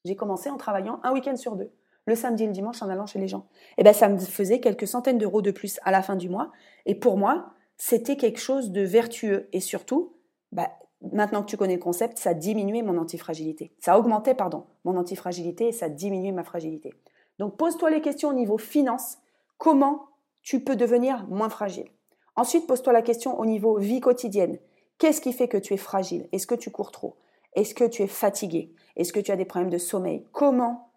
J'ai 0.04 0.16
commencé 0.16 0.50
en 0.50 0.56
travaillant 0.56 0.98
un 1.04 1.12
week-end 1.12 1.36
sur 1.36 1.54
deux 1.54 1.70
le 2.10 2.16
samedi 2.16 2.44
et 2.44 2.46
le 2.46 2.52
dimanche 2.52 2.82
en 2.82 2.88
allant 2.88 3.06
chez 3.06 3.18
les 3.18 3.28
gens. 3.28 3.46
Et 3.70 3.74
eh 3.78 3.84
ben 3.84 3.94
ça 3.94 4.08
me 4.08 4.18
faisait 4.18 4.60
quelques 4.60 4.86
centaines 4.86 5.16
d'euros 5.16 5.40
de 5.40 5.50
plus 5.50 5.80
à 5.84 5.90
la 5.90 6.02
fin 6.02 6.16
du 6.16 6.28
mois. 6.28 6.52
Et 6.84 6.94
pour 6.94 7.16
moi, 7.16 7.54
c'était 7.78 8.16
quelque 8.16 8.40
chose 8.40 8.70
de 8.70 8.82
vertueux. 8.82 9.48
Et 9.52 9.60
surtout, 9.60 10.16
bah, 10.52 10.70
maintenant 11.12 11.42
que 11.42 11.48
tu 11.48 11.56
connais 11.56 11.76
le 11.76 11.80
concept, 11.80 12.18
ça 12.18 12.34
diminuait 12.34 12.82
mon 12.82 12.98
antifragilité. 12.98 13.72
Ça 13.78 13.98
augmentait, 13.98 14.34
pardon, 14.34 14.66
mon 14.84 14.96
antifragilité 14.96 15.68
et 15.68 15.72
ça 15.72 15.88
diminuait 15.88 16.32
ma 16.32 16.44
fragilité. 16.44 16.92
Donc 17.38 17.56
pose-toi 17.56 17.90
les 17.90 18.02
questions 18.02 18.28
au 18.28 18.34
niveau 18.34 18.58
finance. 18.58 19.16
Comment 19.56 20.08
tu 20.42 20.62
peux 20.62 20.76
devenir 20.76 21.26
moins 21.28 21.48
fragile? 21.48 21.88
Ensuite, 22.36 22.66
pose-toi 22.66 22.92
la 22.92 23.02
question 23.02 23.38
au 23.38 23.46
niveau 23.46 23.78
vie 23.78 24.00
quotidienne. 24.00 24.58
Qu'est-ce 24.98 25.20
qui 25.20 25.32
fait 25.32 25.48
que 25.48 25.56
tu 25.56 25.74
es 25.74 25.78
fragile? 25.78 26.28
Est-ce 26.32 26.46
que 26.46 26.54
tu 26.54 26.70
cours 26.70 26.90
trop? 26.90 27.16
Est-ce 27.54 27.74
que 27.74 27.84
tu 27.84 28.02
es 28.02 28.06
fatigué? 28.06 28.72
Est-ce 28.96 29.12
que 29.12 29.20
tu 29.20 29.32
as 29.32 29.36
des 29.36 29.44
problèmes 29.44 29.70
de 29.70 29.78
sommeil? 29.78 30.26
Comment 30.32 30.89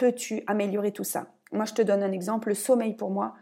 peux-tu 0.00 0.42
améliorer 0.46 0.92
tout 0.92 1.04
ça? 1.04 1.26
Moi, 1.52 1.66
je 1.66 1.74
te 1.74 1.82
donne 1.82 2.02
un 2.02 2.10
exemple. 2.10 2.48
Le 2.48 2.54
sommeil, 2.54 2.94
pour 2.94 3.10
moi, 3.10 3.34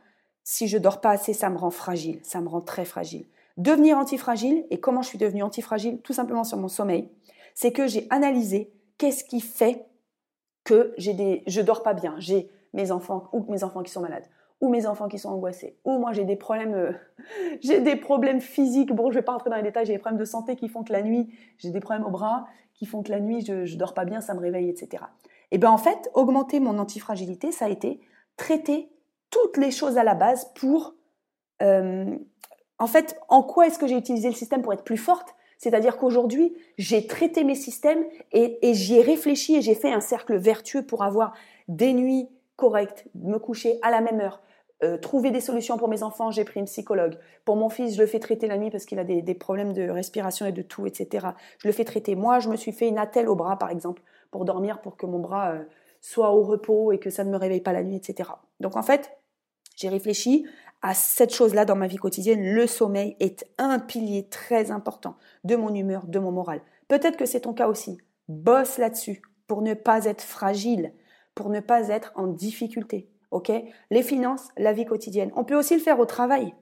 si 0.43 0.67
je 0.67 0.77
dors 0.77 1.01
pas 1.01 1.11
assez, 1.11 1.33
ça 1.33 1.51
me 1.51 1.57
rend 1.57 1.71
fragile. 1.71 2.19
Ça 2.25 2.41
me 2.41 2.49
rend 2.49 2.61
très 2.61 2.85
fragile. 2.85 3.27
Devenir 3.57 3.97
antifragile, 3.97 4.67
et 4.71 4.81
comment 4.81 5.03
je 5.03 5.09
suis 5.09 5.19
devenue 5.19 5.45
antifragile? 5.45 6.01
Tout 6.03 6.13
simplement 6.13 6.43
sur 6.43 6.59
mon 6.59 6.67
sommeil. 6.67 7.11
C'est 7.55 7.73
que 7.73 7.87
j'ai 7.87 8.09
analysé 8.11 8.73
qu'est-ce 8.99 9.23
qui 9.23 9.41
fait 9.41 9.87
que 10.65 10.93
j'ai 10.99 11.15
des, 11.15 11.45
je 11.47 11.61
dors 11.61 11.85
pas 11.85 11.95
bien. 11.95 12.17
J'ai 12.19 12.51
mes 12.73 12.91
enfants 12.91 13.29
ou 13.33 13.45
mes 13.51 13.63
enfants 13.63 13.85
qui 13.85 13.93
sont 13.93 14.01
malades 14.01 14.27
ou 14.61 14.69
mes 14.69 14.87
enfants 14.87 15.07
qui 15.07 15.21
sont 15.21 15.29
angoissés, 15.29 15.79
ou 15.85 15.99
moi 15.99 16.13
j'ai 16.13 16.25
des 16.25 16.35
problèmes, 16.35 16.75
euh, 16.75 16.93
j'ai 17.61 17.81
des 17.81 17.95
problèmes 17.95 18.41
physiques. 18.41 18.93
Bon, 18.93 19.09
je 19.13 19.15
vais 19.15 19.23
pas 19.23 19.31
rentrer 19.31 19.51
dans 19.51 19.57
les 19.57 19.63
détails. 19.63 19.87
J'ai 19.87 19.93
des 19.93 20.01
problèmes 20.01 20.19
de 20.19 20.25
santé 20.25 20.57
qui 20.57 20.69
font 20.69 20.83
que 20.83 20.93
la 20.93 21.03
nuit, 21.03 21.33
j'ai 21.59 21.71
des 21.71 21.79
problèmes 21.79 22.05
au 22.05 22.11
bras 22.11 22.49
qui 22.75 22.85
font 22.85 23.05
que 23.05 23.13
la 23.13 23.21
nuit 23.21 23.45
je, 23.45 23.65
je 23.65 23.77
dors 23.77 23.95
pas 23.95 24.05
bien, 24.05 24.21
ça 24.21 24.35
me 24.35 24.41
réveille, 24.41 24.69
etc. 24.69 25.05
Et 25.51 25.55
eh 25.57 25.59
bien 25.59 25.71
en 25.71 25.79
fait, 25.79 26.11
augmenter 26.13 26.61
mon 26.61 26.79
antifragilité, 26.79 27.53
ça 27.53 27.67
a 27.67 27.69
été 27.71 28.01
traiter 28.37 28.91
toutes 29.31 29.57
les 29.57 29.71
choses 29.71 29.99
à 29.99 30.05
la 30.05 30.15
base 30.15 30.51
pour... 30.55 30.95
Euh, 31.63 32.17
en 32.79 32.87
fait, 32.87 33.19
en 33.29 33.43
quoi 33.43 33.67
est-ce 33.67 33.79
que 33.79 33.87
j'ai 33.87 33.97
utilisé 33.97 34.29
le 34.29 34.35
système 34.35 34.63
pour 34.63 34.73
être 34.73 34.85
plus 34.85 34.99
forte? 34.99 35.35
C'est-à-dire 35.59 35.97
qu'aujourd'hui, 35.97 36.55
j'ai 36.79 37.07
traité 37.07 37.43
mes 37.43 37.57
systèmes 37.57 38.05
et, 38.33 38.59
j'y 38.75 38.97
ai 38.97 39.03
réfléchi 39.03 39.57
et 39.57 39.63
j'ai 39.63 39.75
fait 39.75 39.93
un 39.93 40.01
cercle 40.01 40.37
vertueux 40.37 40.83
pour 40.83 41.03
avoir 41.03 41.35
des 41.67 41.93
nuits 41.93 42.29
correctes, 42.55 43.07
me 43.17 43.39
coucher 43.39 43.79
à 43.83 43.91
la 43.91 44.01
même 44.01 44.21
heure, 44.21 44.41
euh, 44.85 44.97
trouver 44.97 45.33
des 45.33 45.41
solutions 45.41 45.77
pour 45.77 45.89
mes 45.89 46.05
enfants, 46.05 46.31
j'ai 46.31 46.45
pris 46.45 46.61
une 46.61 46.67
psychologue. 46.67 47.19
Pour 47.45 47.57
mon 47.57 47.69
fils, 47.69 47.97
je 47.97 48.01
le 48.01 48.07
fais 48.07 48.21
traiter 48.21 48.47
la 48.47 48.57
nuit 48.57 48.71
parce 48.71 48.85
qu'il 48.85 49.01
a 49.01 49.05
des, 49.05 49.23
des, 49.23 49.35
problèmes 49.35 49.73
de 49.73 49.89
respiration 49.89 50.47
et 50.47 50.53
de 50.53 50.63
tout, 50.63 50.87
etc. 50.87 51.27
Je 51.59 51.67
le 51.67 51.73
fais 51.73 51.85
traiter. 51.85 52.15
Moi, 52.15 52.39
je 52.39 52.49
me 52.49 52.55
suis 52.55 52.73
fait 52.73 52.87
une 52.87 52.99
attelle 52.99 53.29
au 53.29 53.35
bras, 53.35 53.59
par 53.59 53.71
exemple, 53.71 54.03
pour 54.31 54.45
dormir, 54.45 54.81
pour 54.81 54.97
que 54.97 55.07
mon 55.07 55.19
bras 55.19 55.53
euh, 55.53 55.65
soit 56.01 56.31
au 56.33 56.43
repos 56.43 56.93
et 56.93 56.99
que 56.99 57.11
ça 57.11 57.25
ne 57.25 57.31
me 57.31 57.37
réveille 57.37 57.61
pas 57.61 57.73
la 57.73 57.83
nuit, 57.83 57.97
etc. 57.97 58.31
Donc 58.61 58.77
en 58.77 58.83
fait, 58.83 59.19
j'ai 59.77 59.89
réfléchi 59.89 60.47
à 60.83 60.95
cette 60.95 61.35
chose-là 61.35 61.65
dans 61.65 61.77
ma 61.77 61.87
vie 61.87 61.97
quotidienne. 61.97 62.43
Le 62.43 62.67
sommeil 62.67 63.17
est 63.21 63.47
un 63.59 63.79
pilier 63.79 64.29
très 64.29 64.71
important 64.71 65.17
de 65.45 65.57
mon 65.57 65.75
humeur, 65.75 66.07
de 66.07 66.19
mon 66.19 66.33
moral. 66.33 66.61
Peut-être 66.89 67.17
que 67.17 67.27
c'est 67.27 67.41
ton 67.41 67.53
cas 67.53 67.69
aussi. 67.69 67.99
Bosse 68.29 68.79
là-dessus 68.79 69.23
pour 69.47 69.63
ne 69.63 69.75
pas 69.75 70.05
être 70.05 70.23
fragile, 70.23 70.93
pour 71.35 71.51
ne 71.51 71.61
pas 71.61 71.89
être 71.89 72.13
en 72.17 72.27
difficulté. 72.27 73.11
ok? 73.31 73.51
Les 73.91 74.03
finances, 74.03 74.49
la 74.57 74.73
vie 74.73 74.85
quotidienne. 74.85 75.33
On 75.35 75.45
peut 75.45 75.57
aussi 75.57 75.75
le 75.75 75.81
faire 75.81 75.99
au 75.99 76.07
travail. 76.07 76.55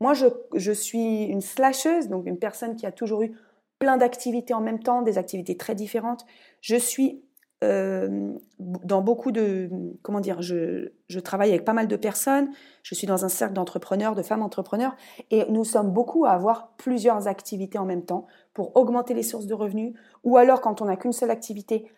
Moi, 0.00 0.14
je, 0.14 0.26
je 0.54 0.72
suis 0.72 1.24
une 1.24 1.42
slasheuse, 1.42 2.08
donc 2.08 2.26
une 2.26 2.38
personne 2.38 2.76
qui 2.76 2.86
a 2.86 2.92
toujours 2.92 3.22
eu 3.22 3.36
plein 3.80 3.96
d'activités 3.96 4.54
en 4.54 4.60
même 4.60 4.78
temps, 4.78 5.02
des 5.02 5.18
activités 5.18 5.56
très 5.56 5.74
différentes. 5.74 6.24
Je 6.60 6.76
suis 6.76 7.24
euh, 7.64 8.32
dans 8.58 9.02
beaucoup 9.02 9.32
de 9.32 9.68
comment 10.02 10.20
dire, 10.20 10.40
je, 10.40 10.92
je, 11.08 11.18
travaille 11.18 11.50
avec 11.50 11.64
pas 11.64 11.72
mal 11.72 11.88
de 11.88 11.96
personnes. 11.96 12.50
Je 12.82 12.94
suis 12.94 13.06
dans 13.06 13.24
un 13.24 13.28
cercle 13.28 13.54
d'entrepreneurs, 13.54 14.14
de 14.14 14.22
femmes 14.22 14.42
entrepreneurs, 14.42 14.94
et 15.30 15.44
nous 15.50 15.64
sommes 15.64 15.90
beaucoup 15.90 16.24
à 16.24 16.30
avoir 16.30 16.76
plusieurs 16.76 17.26
activités 17.26 17.78
en 17.78 17.84
même 17.84 18.04
temps 18.04 18.26
pour 18.54 18.76
augmenter 18.76 19.14
les 19.14 19.22
sources 19.22 19.46
de 19.46 19.54
revenus, 19.54 19.94
ou 20.24 20.36
alors 20.36 20.60
quand 20.60 20.80
on 20.80 20.86
n'a 20.86 20.96
qu'une 20.96 21.12
seule 21.12 21.30
activité, 21.30 21.90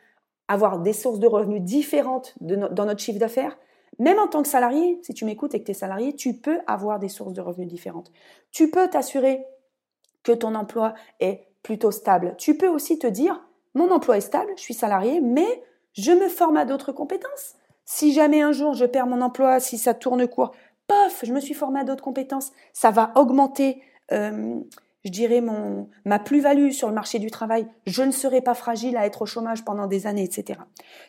avoir 0.48 0.80
des 0.80 0.92
sources 0.92 1.18
de 1.18 1.26
revenus 1.26 1.62
différentes 1.62 2.34
dans 2.40 2.84
notre 2.84 3.00
chiffre 3.00 3.18
d'affaires. 3.18 3.56
Même 3.98 4.18
en 4.18 4.26
tant 4.26 4.42
que 4.42 4.48
salarié, 4.48 4.98
si 5.02 5.14
tu 5.14 5.24
m'écoutes 5.24 5.54
et 5.54 5.60
que 5.60 5.66
tu 5.66 5.70
es 5.72 5.74
salarié, 5.74 6.14
tu 6.14 6.34
peux 6.34 6.58
avoir 6.66 6.98
des 6.98 7.08
sources 7.08 7.32
de 7.32 7.40
revenus 7.40 7.68
différentes. 7.68 8.10
Tu 8.50 8.70
peux 8.70 8.88
t'assurer 8.88 9.44
que 10.22 10.32
ton 10.32 10.54
emploi 10.54 10.94
est 11.20 11.51
plutôt 11.62 11.90
stable. 11.90 12.34
Tu 12.38 12.56
peux 12.56 12.68
aussi 12.68 12.98
te 12.98 13.06
dire, 13.06 13.42
mon 13.74 13.90
emploi 13.90 14.18
est 14.18 14.22
stable, 14.22 14.52
je 14.56 14.62
suis 14.62 14.74
salarié, 14.74 15.20
mais 15.20 15.62
je 15.94 16.12
me 16.12 16.28
forme 16.28 16.56
à 16.56 16.64
d'autres 16.64 16.92
compétences. 16.92 17.54
Si 17.84 18.12
jamais 18.12 18.42
un 18.42 18.52
jour 18.52 18.74
je 18.74 18.84
perds 18.84 19.06
mon 19.06 19.20
emploi, 19.20 19.60
si 19.60 19.78
ça 19.78 19.94
tourne 19.94 20.26
court, 20.26 20.52
pof, 20.86 21.24
je 21.24 21.32
me 21.32 21.40
suis 21.40 21.54
formé 21.54 21.80
à 21.80 21.84
d'autres 21.84 22.04
compétences. 22.04 22.52
Ça 22.72 22.90
va 22.90 23.12
augmenter, 23.16 23.82
euh, 24.12 24.60
je 25.04 25.10
dirais, 25.10 25.40
mon, 25.40 25.88
ma 26.04 26.18
plus-value 26.18 26.70
sur 26.70 26.88
le 26.88 26.94
marché 26.94 27.18
du 27.18 27.30
travail. 27.30 27.66
Je 27.86 28.02
ne 28.02 28.12
serai 28.12 28.40
pas 28.40 28.54
fragile 28.54 28.96
à 28.96 29.06
être 29.06 29.22
au 29.22 29.26
chômage 29.26 29.64
pendant 29.64 29.86
des 29.86 30.06
années, 30.06 30.24
etc. 30.24 30.60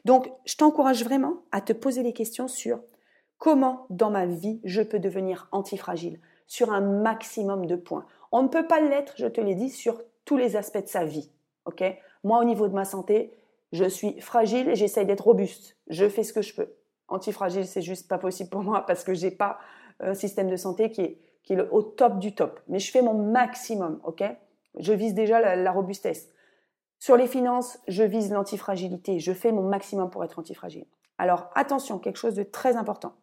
Donc, 0.05 0.31
je 0.45 0.55
t'encourage 0.55 1.03
vraiment 1.03 1.43
à 1.51 1.61
te 1.61 1.73
poser 1.73 2.03
des 2.03 2.13
questions 2.13 2.47
sur 2.47 2.81
comment 3.37 3.85
dans 3.89 4.09
ma 4.09 4.25
vie 4.25 4.61
je 4.63 4.81
peux 4.81 4.99
devenir 4.99 5.47
antifragile 5.51 6.19
sur 6.47 6.71
un 6.71 6.81
maximum 6.81 7.65
de 7.65 7.75
points. 7.75 8.05
On 8.31 8.43
ne 8.43 8.47
peut 8.47 8.67
pas 8.67 8.81
l'être, 8.81 9.13
je 9.17 9.27
te 9.27 9.41
l'ai 9.41 9.55
dit, 9.55 9.69
sur 9.69 10.01
tous 10.25 10.37
les 10.37 10.55
aspects 10.55 10.81
de 10.83 10.87
sa 10.87 11.05
vie. 11.05 11.31
Ok? 11.65 11.83
Moi, 12.23 12.39
au 12.39 12.43
niveau 12.43 12.67
de 12.67 12.73
ma 12.73 12.85
santé, 12.85 13.37
je 13.71 13.85
suis 13.85 14.19
fragile 14.21 14.69
et 14.69 14.75
j'essaye 14.75 15.05
d'être 15.05 15.25
robuste. 15.25 15.77
Je 15.87 16.07
fais 16.07 16.23
ce 16.23 16.33
que 16.33 16.41
je 16.41 16.53
peux. 16.53 16.73
Antifragile, 17.07 17.65
c'est 17.65 17.81
juste 17.81 18.07
pas 18.07 18.17
possible 18.17 18.49
pour 18.49 18.63
moi 18.63 18.85
parce 18.85 19.03
que 19.03 19.13
j'ai 19.13 19.31
pas 19.31 19.59
un 19.99 20.13
système 20.13 20.49
de 20.49 20.55
santé 20.55 20.89
qui 20.89 21.01
est, 21.01 21.19
qui 21.43 21.53
est 21.53 21.69
au 21.71 21.81
top 21.81 22.19
du 22.19 22.33
top. 22.35 22.59
Mais 22.67 22.79
je 22.79 22.91
fais 22.91 23.01
mon 23.01 23.13
maximum, 23.13 23.99
ok? 24.03 24.23
Je 24.79 24.93
vise 24.93 25.13
déjà 25.13 25.39
la, 25.39 25.55
la, 25.55 25.71
robustesse. 25.71 26.29
Sur 26.99 27.17
les 27.17 27.27
finances, 27.27 27.79
je 27.87 28.03
vise 28.03 28.31
l'antifragilité. 28.31 29.19
Je 29.19 29.33
fais 29.33 29.51
mon 29.51 29.63
maximum 29.63 30.09
pour 30.09 30.23
être 30.23 30.39
antifragile. 30.39 30.85
Alors 31.17 31.49
attention, 31.55 31.99
quelque 31.99 32.17
chose 32.17 32.35
de 32.35 32.43
très 32.43 32.75
important. 32.75 33.13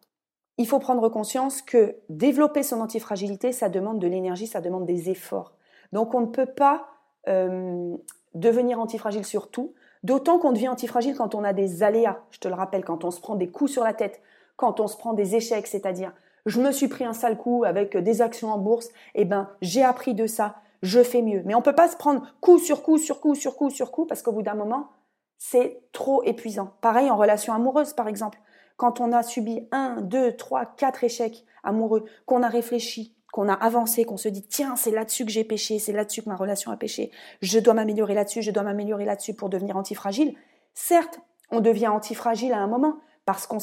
Il 0.57 0.67
faut 0.67 0.79
prendre 0.79 1.09
conscience 1.09 1.61
que 1.61 1.95
développer 2.09 2.63
son 2.63 2.81
antifragilité, 2.81 3.51
ça 3.51 3.69
demande 3.69 3.99
de 3.99 4.07
l'énergie, 4.07 4.47
ça 4.47 4.61
demande 4.61 4.85
des 4.85 5.09
efforts. 5.09 5.53
Donc 5.91 6.13
on 6.13 6.21
ne 6.21 6.27
peut 6.27 6.45
pas 6.45 6.87
euh, 7.27 7.95
devenir 8.33 8.79
antifragile 8.79 9.25
sur 9.25 9.49
tout, 9.49 9.73
d'autant 10.03 10.39
qu'on 10.39 10.51
devient 10.51 10.69
antifragile 10.69 11.15
quand 11.15 11.35
on 11.35 11.43
a 11.43 11.53
des 11.53 11.83
aléas, 11.83 12.19
je 12.31 12.39
te 12.39 12.47
le 12.47 12.53
rappelle, 12.53 12.83
quand 12.83 13.03
on 13.03 13.11
se 13.11 13.19
prend 13.19 13.35
des 13.35 13.49
coups 13.49 13.71
sur 13.71 13.83
la 13.83 13.93
tête, 13.93 14.21
quand 14.55 14.79
on 14.79 14.87
se 14.87 14.97
prend 14.97 15.13
des 15.13 15.35
échecs, 15.35 15.67
c'est-à-dire 15.67 16.13
je 16.45 16.59
me 16.59 16.71
suis 16.71 16.87
pris 16.87 17.05
un 17.05 17.13
sale 17.13 17.37
coup 17.37 17.63
avec 17.65 17.95
des 17.97 18.21
actions 18.21 18.51
en 18.51 18.57
bourse, 18.57 18.89
eh 19.15 19.25
ben 19.25 19.49
j'ai 19.61 19.83
appris 19.83 20.13
de 20.13 20.27
ça, 20.27 20.55
je 20.81 21.03
fais 21.03 21.21
mieux. 21.21 21.43
Mais 21.45 21.55
on 21.55 21.61
peut 21.61 21.75
pas 21.75 21.87
se 21.87 21.97
prendre 21.97 22.25
coup 22.41 22.57
sur 22.57 22.83
coup 22.83 22.97
sur 22.97 23.19
coup 23.19 23.35
sur 23.35 23.55
coup 23.55 23.69
sur 23.69 23.91
coup 23.91 24.05
parce 24.05 24.21
qu'au 24.21 24.31
bout 24.31 24.41
d'un 24.41 24.55
moment, 24.55 24.89
c'est 25.37 25.81
trop 25.91 26.23
épuisant. 26.23 26.73
Pareil 26.81 27.09
en 27.11 27.17
relation 27.17 27.53
amoureuse 27.53 27.93
par 27.93 28.07
exemple. 28.07 28.39
Quand 28.77 28.99
on 28.99 29.11
a 29.11 29.21
subi 29.21 29.67
un, 29.71 30.01
deux, 30.01 30.35
trois, 30.35 30.65
quatre 30.65 31.03
échecs 31.03 31.45
amoureux, 31.63 32.05
qu'on 32.25 32.41
a 32.41 32.47
réfléchi, 32.47 33.15
qu'on 33.31 33.47
a 33.47 33.53
avancé, 33.53 34.03
qu'on 34.03 34.17
se 34.17 34.29
dit 34.29 34.43
tiens, 34.43 34.75
c'est 34.75 34.91
là-dessus 34.91 35.25
que 35.25 35.31
j'ai 35.31 35.43
péché, 35.43 35.79
c'est 35.79 35.93
là-dessus 35.93 36.21
que 36.21 36.29
ma 36.29 36.35
relation 36.35 36.71
a 36.71 36.77
péché, 36.77 37.11
je 37.41 37.59
dois 37.59 37.73
m'améliorer 37.73 38.13
là-dessus, 38.13 38.41
je 38.41 38.51
dois 38.51 38.63
m'améliorer 38.63 39.05
là-dessus 39.05 39.33
pour 39.33 39.49
devenir 39.49 39.77
antifragile. 39.77 40.35
Certes, 40.73 41.19
on 41.49 41.61
devient 41.61 41.87
antifragile 41.87 42.53
à 42.53 42.59
un 42.59 42.67
moment 42.67 42.97
parce 43.25 43.47
qu'on 43.47 43.59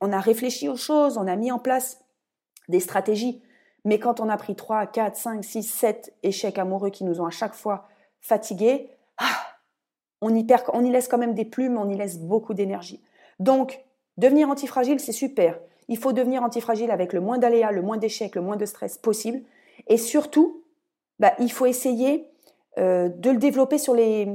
on 0.00 0.12
a 0.12 0.20
réfléchi 0.20 0.68
aux 0.68 0.76
choses, 0.76 1.16
on 1.18 1.26
a 1.26 1.36
mis 1.36 1.52
en 1.52 1.58
place 1.58 2.04
des 2.68 2.80
stratégies. 2.80 3.42
Mais 3.84 3.98
quand 3.98 4.20
on 4.20 4.28
a 4.28 4.36
pris 4.36 4.54
3, 4.54 4.86
4, 4.86 5.16
5, 5.16 5.44
6, 5.44 5.62
7 5.62 6.14
échecs 6.22 6.58
amoureux 6.58 6.90
qui 6.90 7.04
nous 7.04 7.20
ont 7.20 7.26
à 7.26 7.30
chaque 7.30 7.54
fois 7.54 7.88
fatigués, 8.20 8.90
ah, 9.18 9.24
on, 10.20 10.34
y 10.34 10.46
on 10.72 10.84
y 10.84 10.90
laisse 10.90 11.08
quand 11.08 11.18
même 11.18 11.34
des 11.34 11.44
plumes, 11.44 11.76
on 11.76 11.88
y 11.88 11.96
laisse 11.96 12.18
beaucoup 12.18 12.54
d'énergie. 12.54 13.02
Donc, 13.40 13.84
devenir 14.16 14.48
antifragile, 14.48 15.00
c'est 15.00 15.12
super. 15.12 15.58
Il 15.88 15.98
faut 15.98 16.12
devenir 16.12 16.42
antifragile 16.42 16.90
avec 16.90 17.12
le 17.12 17.20
moins 17.20 17.38
d'aléas, 17.38 17.72
le 17.72 17.82
moins 17.82 17.96
d'échecs, 17.96 18.34
le 18.34 18.42
moins 18.42 18.56
de 18.56 18.64
stress 18.64 18.98
possible. 18.98 19.42
Et 19.88 19.96
surtout, 19.96 20.62
bah, 21.18 21.34
il 21.38 21.50
faut 21.50 21.66
essayer 21.66 22.28
euh, 22.78 23.08
de 23.08 23.30
le 23.30 23.38
développer 23.38 23.78
sur 23.78 23.94
les, 23.94 24.26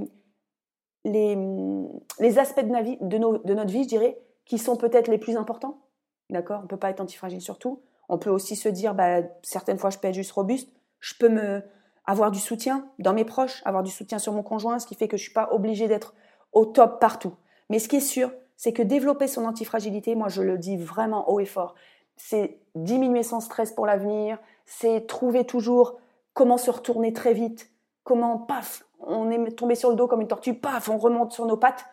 aspects 2.38 2.66
de, 2.66 3.54
notre 3.54 3.72
vie, 3.72 3.84
je 3.84 3.88
dirais, 3.88 4.18
qui 4.46 4.58
sont 4.58 4.76
peut-être 4.76 5.08
les 5.08 5.18
plus 5.18 5.38
importants. 5.38 5.82
D'accord? 6.30 6.60
On 6.60 6.64
ne 6.64 6.68
peut 6.68 6.78
pas 6.78 6.90
être 6.90 7.02
antifragile 7.02 7.42
sur 7.42 7.58
tout. 7.58 7.82
On 8.10 8.18
peut 8.18 8.30
aussi 8.30 8.56
se 8.56 8.70
dire, 8.70 8.94
bah, 8.94 9.22
certaines 9.42 9.78
fois, 9.78 9.90
je 9.90 9.98
peux 9.98 10.08
être 10.08 10.16
juste 10.16 10.32
robuste. 10.32 10.70
Je 11.00 11.14
peux 11.20 11.30
me, 11.30 11.64
avoir 12.08 12.32
du 12.32 12.40
soutien 12.40 12.88
dans 13.00 13.14
mes 13.14 13.26
proches, 13.26 13.62
avoir 13.66 13.84
du 13.84 13.92
soutien 13.92 14.18
sur 14.18 14.34
mon 14.34 14.42
conjoint, 14.42 14.80
ce 14.80 14.88
qui 14.88 14.96
fait 14.96 15.10
que 15.10 15.18
je 15.18 15.24
ne 15.24 15.26
suis 15.26 15.34
pas 15.34 15.50
obligée 15.52 15.88
d'être 15.88 16.16
au 16.54 16.66
top 16.66 17.00
partout. 17.00 17.34
Mais 17.70 17.80
ce 17.80 17.90
qui 17.90 17.98
est 17.98 18.02
sûr, 18.02 18.32
c'est 18.58 18.74
que 18.74 18.82
développer 18.82 19.28
son 19.28 19.46
antifragilité, 19.46 20.16
moi 20.16 20.28
je 20.28 20.42
le 20.42 20.58
dis 20.58 20.76
vraiment 20.76 21.30
haut 21.30 21.40
et 21.40 21.46
fort, 21.46 21.76
c'est 22.18 22.60
diminuer 22.76 23.24
son 23.24 23.40
stress 23.40 23.72
pour 23.72 23.86
l'avenir, 23.86 24.40
c'est 24.66 25.08
trouver 25.08 25.46
toujours 25.46 26.00
comment 26.34 26.58
se 26.58 26.70
retourner 26.70 27.14
très 27.14 27.34
vite, 27.34 27.72
comment, 28.04 28.38
paf, 28.38 28.86
on 29.00 29.30
est 29.30 29.52
tombé 29.52 29.76
sur 29.76 29.90
le 29.90 29.96
dos 29.96 30.08
comme 30.08 30.22
une 30.22 30.28
tortue, 30.28 30.56
paf, 30.56 30.90
on 30.90 30.98
remonte 30.98 31.32
sur 31.32 31.46
nos 31.46 31.58
pattes, 31.58 31.86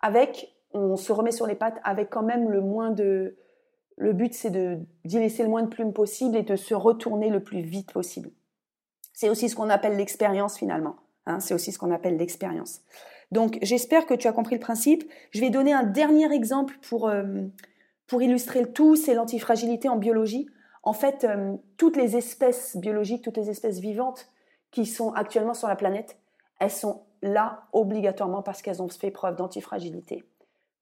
avec, 0.00 0.54
on 0.72 0.96
se 0.96 1.12
remet 1.12 1.32
sur 1.32 1.46
les 1.46 1.54
pattes 1.54 1.80
avec 1.84 2.08
quand 2.10 2.22
même 2.22 2.50
le 2.50 2.60
moins 2.60 2.90
de... 2.90 3.36
Le 3.96 4.14
but, 4.14 4.32
c'est 4.32 4.50
d'y 4.50 5.18
laisser 5.18 5.42
le 5.42 5.50
moins 5.50 5.62
de 5.62 5.68
plumes 5.68 5.92
possible 5.92 6.36
et 6.36 6.42
de 6.42 6.56
se 6.56 6.74
retourner 6.74 7.28
le 7.28 7.42
plus 7.42 7.60
vite 7.60 7.92
possible. 7.92 8.30
C'est 9.12 9.28
aussi 9.28 9.48
ce 9.48 9.54
qu'on 9.54 9.68
appelle 9.68 9.96
l'expérience 9.96 10.56
finalement. 10.56 10.96
Hein, 11.26 11.40
c'est 11.40 11.54
aussi 11.54 11.72
ce 11.72 11.78
qu'on 11.78 11.92
appelle 11.92 12.16
l'expérience. 12.16 12.80
Donc 13.32 13.58
j'espère 13.62 14.04
que 14.04 14.12
tu 14.12 14.28
as 14.28 14.32
compris 14.32 14.56
le 14.56 14.60
principe. 14.60 15.10
Je 15.30 15.40
vais 15.40 15.48
donner 15.48 15.72
un 15.72 15.84
dernier 15.84 16.30
exemple 16.32 16.74
pour, 16.88 17.08
euh, 17.08 17.24
pour 18.06 18.20
illustrer 18.22 18.60
le 18.60 18.72
tout, 18.72 18.94
c'est 18.94 19.14
l'antifragilité 19.14 19.88
en 19.88 19.96
biologie. 19.96 20.46
En 20.82 20.92
fait, 20.92 21.24
euh, 21.24 21.56
toutes 21.78 21.96
les 21.96 22.16
espèces 22.16 22.76
biologiques, 22.76 23.22
toutes 23.24 23.38
les 23.38 23.48
espèces 23.48 23.78
vivantes 23.78 24.28
qui 24.70 24.84
sont 24.84 25.12
actuellement 25.14 25.54
sur 25.54 25.66
la 25.66 25.76
planète, 25.76 26.18
elles 26.60 26.70
sont 26.70 27.04
là 27.22 27.62
obligatoirement 27.72 28.42
parce 28.42 28.60
qu'elles 28.60 28.82
ont 28.82 28.88
fait 28.88 29.10
preuve 29.10 29.36
d'antifragilité. 29.36 30.24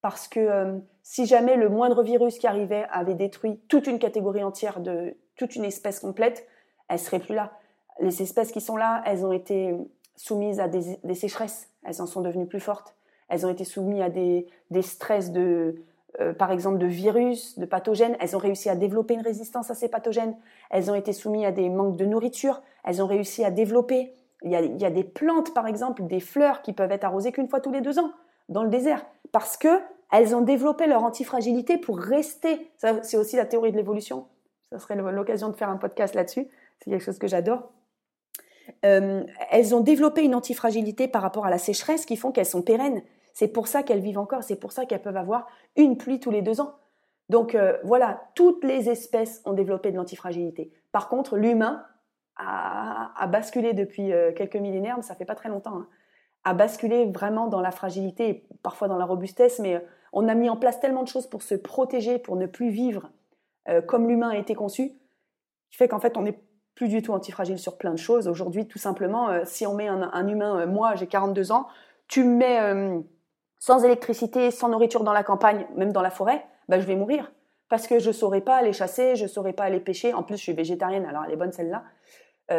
Parce 0.01 0.27
que 0.27 0.39
euh, 0.41 0.77
si 1.03 1.25
jamais 1.25 1.55
le 1.55 1.69
moindre 1.69 2.03
virus 2.03 2.37
qui 2.37 2.47
arrivait 2.47 2.85
avait 2.91 3.15
détruit 3.15 3.61
toute 3.69 3.87
une 3.87 3.97
catégorie 3.97 4.43
entière 4.43 4.81
de 4.81 5.15
toute 5.37 5.55
une 5.55 5.63
espèce 5.63 6.01
complète, 6.01 6.45
elles 6.89 6.99
seraient 6.99 7.19
plus 7.19 7.35
là. 7.35 7.53
Les 8.01 8.21
espèces 8.21 8.51
qui 8.51 8.59
sont 8.59 8.75
là, 8.75 9.03
elles 9.05 9.25
ont 9.25 9.31
été 9.31 9.73
soumises 10.15 10.59
à 10.59 10.67
des, 10.67 11.15
sécheresses, 11.15 11.69
elles 11.83 12.01
en 12.01 12.05
sont 12.05 12.21
devenues 12.21 12.47
plus 12.47 12.59
fortes. 12.59 12.95
Elles 13.29 13.45
ont 13.45 13.49
été 13.49 13.63
soumises 13.63 14.01
à 14.01 14.09
des, 14.09 14.47
stress 14.81 15.31
de, 15.31 15.83
euh, 16.19 16.33
par 16.33 16.51
exemple, 16.51 16.77
de 16.77 16.85
virus, 16.85 17.57
de 17.57 17.65
pathogènes. 17.65 18.17
Elles 18.19 18.35
ont 18.35 18.39
réussi 18.39 18.69
à 18.69 18.75
développer 18.75 19.13
une 19.13 19.21
résistance 19.21 19.71
à 19.71 19.75
ces 19.75 19.89
pathogènes. 19.89 20.35
Elles 20.69 20.91
ont 20.91 20.95
été 20.95 21.13
soumises 21.13 21.45
à 21.45 21.51
des 21.51 21.69
manques 21.69 21.97
de 21.97 22.05
nourriture. 22.05 22.61
Elles 22.83 23.01
ont 23.01 23.07
réussi 23.07 23.43
à 23.43 23.51
développer. 23.51 24.13
Il 24.43 24.51
y, 24.51 24.85
a, 24.85 24.89
des 24.89 25.03
plantes, 25.03 25.53
par 25.53 25.67
exemple, 25.67 26.03
des 26.03 26.19
fleurs 26.19 26.63
qui 26.63 26.73
peuvent 26.73 26.91
être 26.91 27.03
arrosées 27.03 27.31
qu'une 27.31 27.47
fois 27.47 27.61
tous 27.61 27.71
les 27.71 27.81
deux 27.81 27.99
ans 27.99 28.11
dans 28.49 28.63
le 28.63 28.69
désert, 28.69 29.05
parce 29.31 29.55
que 29.55 29.79
elles 30.11 30.35
ont 30.35 30.41
développé 30.41 30.87
leur 30.87 31.03
antifragilité 31.03 31.77
pour 31.77 31.97
rester. 31.97 32.69
C'est 32.77 33.17
aussi 33.17 33.37
la 33.37 33.45
théorie 33.45 33.71
de 33.71 33.77
l'évolution. 33.77 34.25
Ça 34.71 34.79
serait 34.79 34.95
l'occasion 34.95 35.49
de 35.49 35.55
faire 35.55 35.69
un 35.69 35.77
podcast 35.77 36.15
là-dessus. 36.15 36.47
C'est 36.79 36.89
quelque 36.89 37.03
chose 37.03 37.19
que 37.19 37.27
j'adore. 37.27 37.71
Euh, 38.85 39.23
elles 39.49 39.75
ont 39.75 39.81
développé 39.81 40.23
une 40.23 40.35
antifragilité 40.35 41.07
par 41.07 41.21
rapport 41.21 41.45
à 41.45 41.49
la 41.49 41.57
sécheresse 41.57 42.05
qui 42.05 42.17
font 42.17 42.31
qu'elles 42.31 42.45
sont 42.45 42.61
pérennes. 42.61 43.01
C'est 43.33 43.47
pour 43.47 43.67
ça 43.67 43.83
qu'elles 43.83 44.01
vivent 44.01 44.17
encore, 44.17 44.43
c'est 44.43 44.59
pour 44.59 44.71
ça 44.71 44.85
qu'elles 44.85 45.01
peuvent 45.01 45.17
avoir 45.17 45.47
une 45.75 45.97
pluie 45.97 46.19
tous 46.19 46.31
les 46.31 46.41
deux 46.41 46.61
ans. 46.61 46.75
Donc 47.29 47.55
euh, 47.55 47.77
voilà, 47.83 48.21
toutes 48.35 48.63
les 48.63 48.89
espèces 48.89 49.41
ont 49.45 49.53
développé 49.53 49.91
de 49.91 49.97
l'antifragilité. 49.97 50.71
Par 50.91 51.07
contre, 51.07 51.37
l'humain 51.37 51.85
a, 52.35 53.27
basculé 53.27 53.73
depuis 53.73 54.11
euh, 54.11 54.31
quelques 54.33 54.55
millénaires, 54.55 54.97
mais 54.97 55.03
ça 55.03 55.15
fait 55.15 55.25
pas 55.25 55.35
très 55.35 55.49
longtemps, 55.49 55.75
hein, 55.75 55.87
a 56.43 56.55
basculé 56.55 57.05
vraiment 57.05 57.47
dans 57.47 57.61
la 57.61 57.71
fragilité, 57.71 58.47
parfois 58.63 58.87
dans 58.87 58.97
la 58.97 59.05
robustesse, 59.05 59.59
mais 59.59 59.85
on 60.11 60.27
a 60.27 60.33
mis 60.33 60.49
en 60.49 60.57
place 60.57 60.79
tellement 60.79 61.03
de 61.03 61.07
choses 61.07 61.27
pour 61.27 61.43
se 61.43 61.53
protéger, 61.53 62.17
pour 62.17 62.35
ne 62.35 62.47
plus 62.47 62.69
vivre 62.69 63.11
comme 63.85 64.07
l'humain 64.07 64.29
a 64.29 64.37
été 64.37 64.55
conçu, 64.55 64.89
qui 65.69 65.77
fait 65.77 65.87
qu'en 65.87 65.99
fait 65.99 66.17
on 66.17 66.25
est 66.25 66.39
plus 66.75 66.87
du 66.87 67.01
tout 67.01 67.13
antifragile 67.13 67.59
sur 67.59 67.77
plein 67.77 67.91
de 67.91 67.97
choses. 67.97 68.27
Aujourd'hui, 68.27 68.67
tout 68.67 68.79
simplement, 68.79 69.29
euh, 69.29 69.41
si 69.45 69.65
on 69.67 69.73
met 69.73 69.87
un, 69.87 70.27
humain, 70.27 70.61
euh, 70.61 70.67
moi 70.67 70.95
j'ai 70.95 71.07
42 71.07 71.51
ans, 71.51 71.67
tu 72.07 72.23
me 72.23 72.35
mets 72.35 72.59
euh, 72.59 72.99
sans 73.59 73.83
électricité, 73.83 74.51
sans 74.51 74.69
nourriture 74.69 75.03
dans 75.03 75.13
la 75.13 75.23
campagne, 75.23 75.67
même 75.75 75.91
dans 75.91 76.01
la 76.01 76.09
forêt, 76.09 76.45
bah, 76.69 76.79
je 76.79 76.85
vais 76.85 76.95
mourir. 76.95 77.31
parce 77.69 77.87
que 77.87 77.99
je 77.99 78.11
saurais 78.11 78.41
pas 78.41 78.55
aller 78.55 78.73
chasser, 78.73 79.15
je 79.15 79.27
saurais 79.27 79.53
pas 79.53 79.63
aller 79.63 79.79
pêcher. 79.79 80.13
En 80.13 80.23
plus, 80.23 80.35
je 80.35 80.43
suis 80.43 80.53
végétarienne, 80.53 81.05
alors 81.05 81.23
elle 81.25 81.31
est 81.31 81.37
bonne 81.37 81.53
celle-là. 81.53 81.83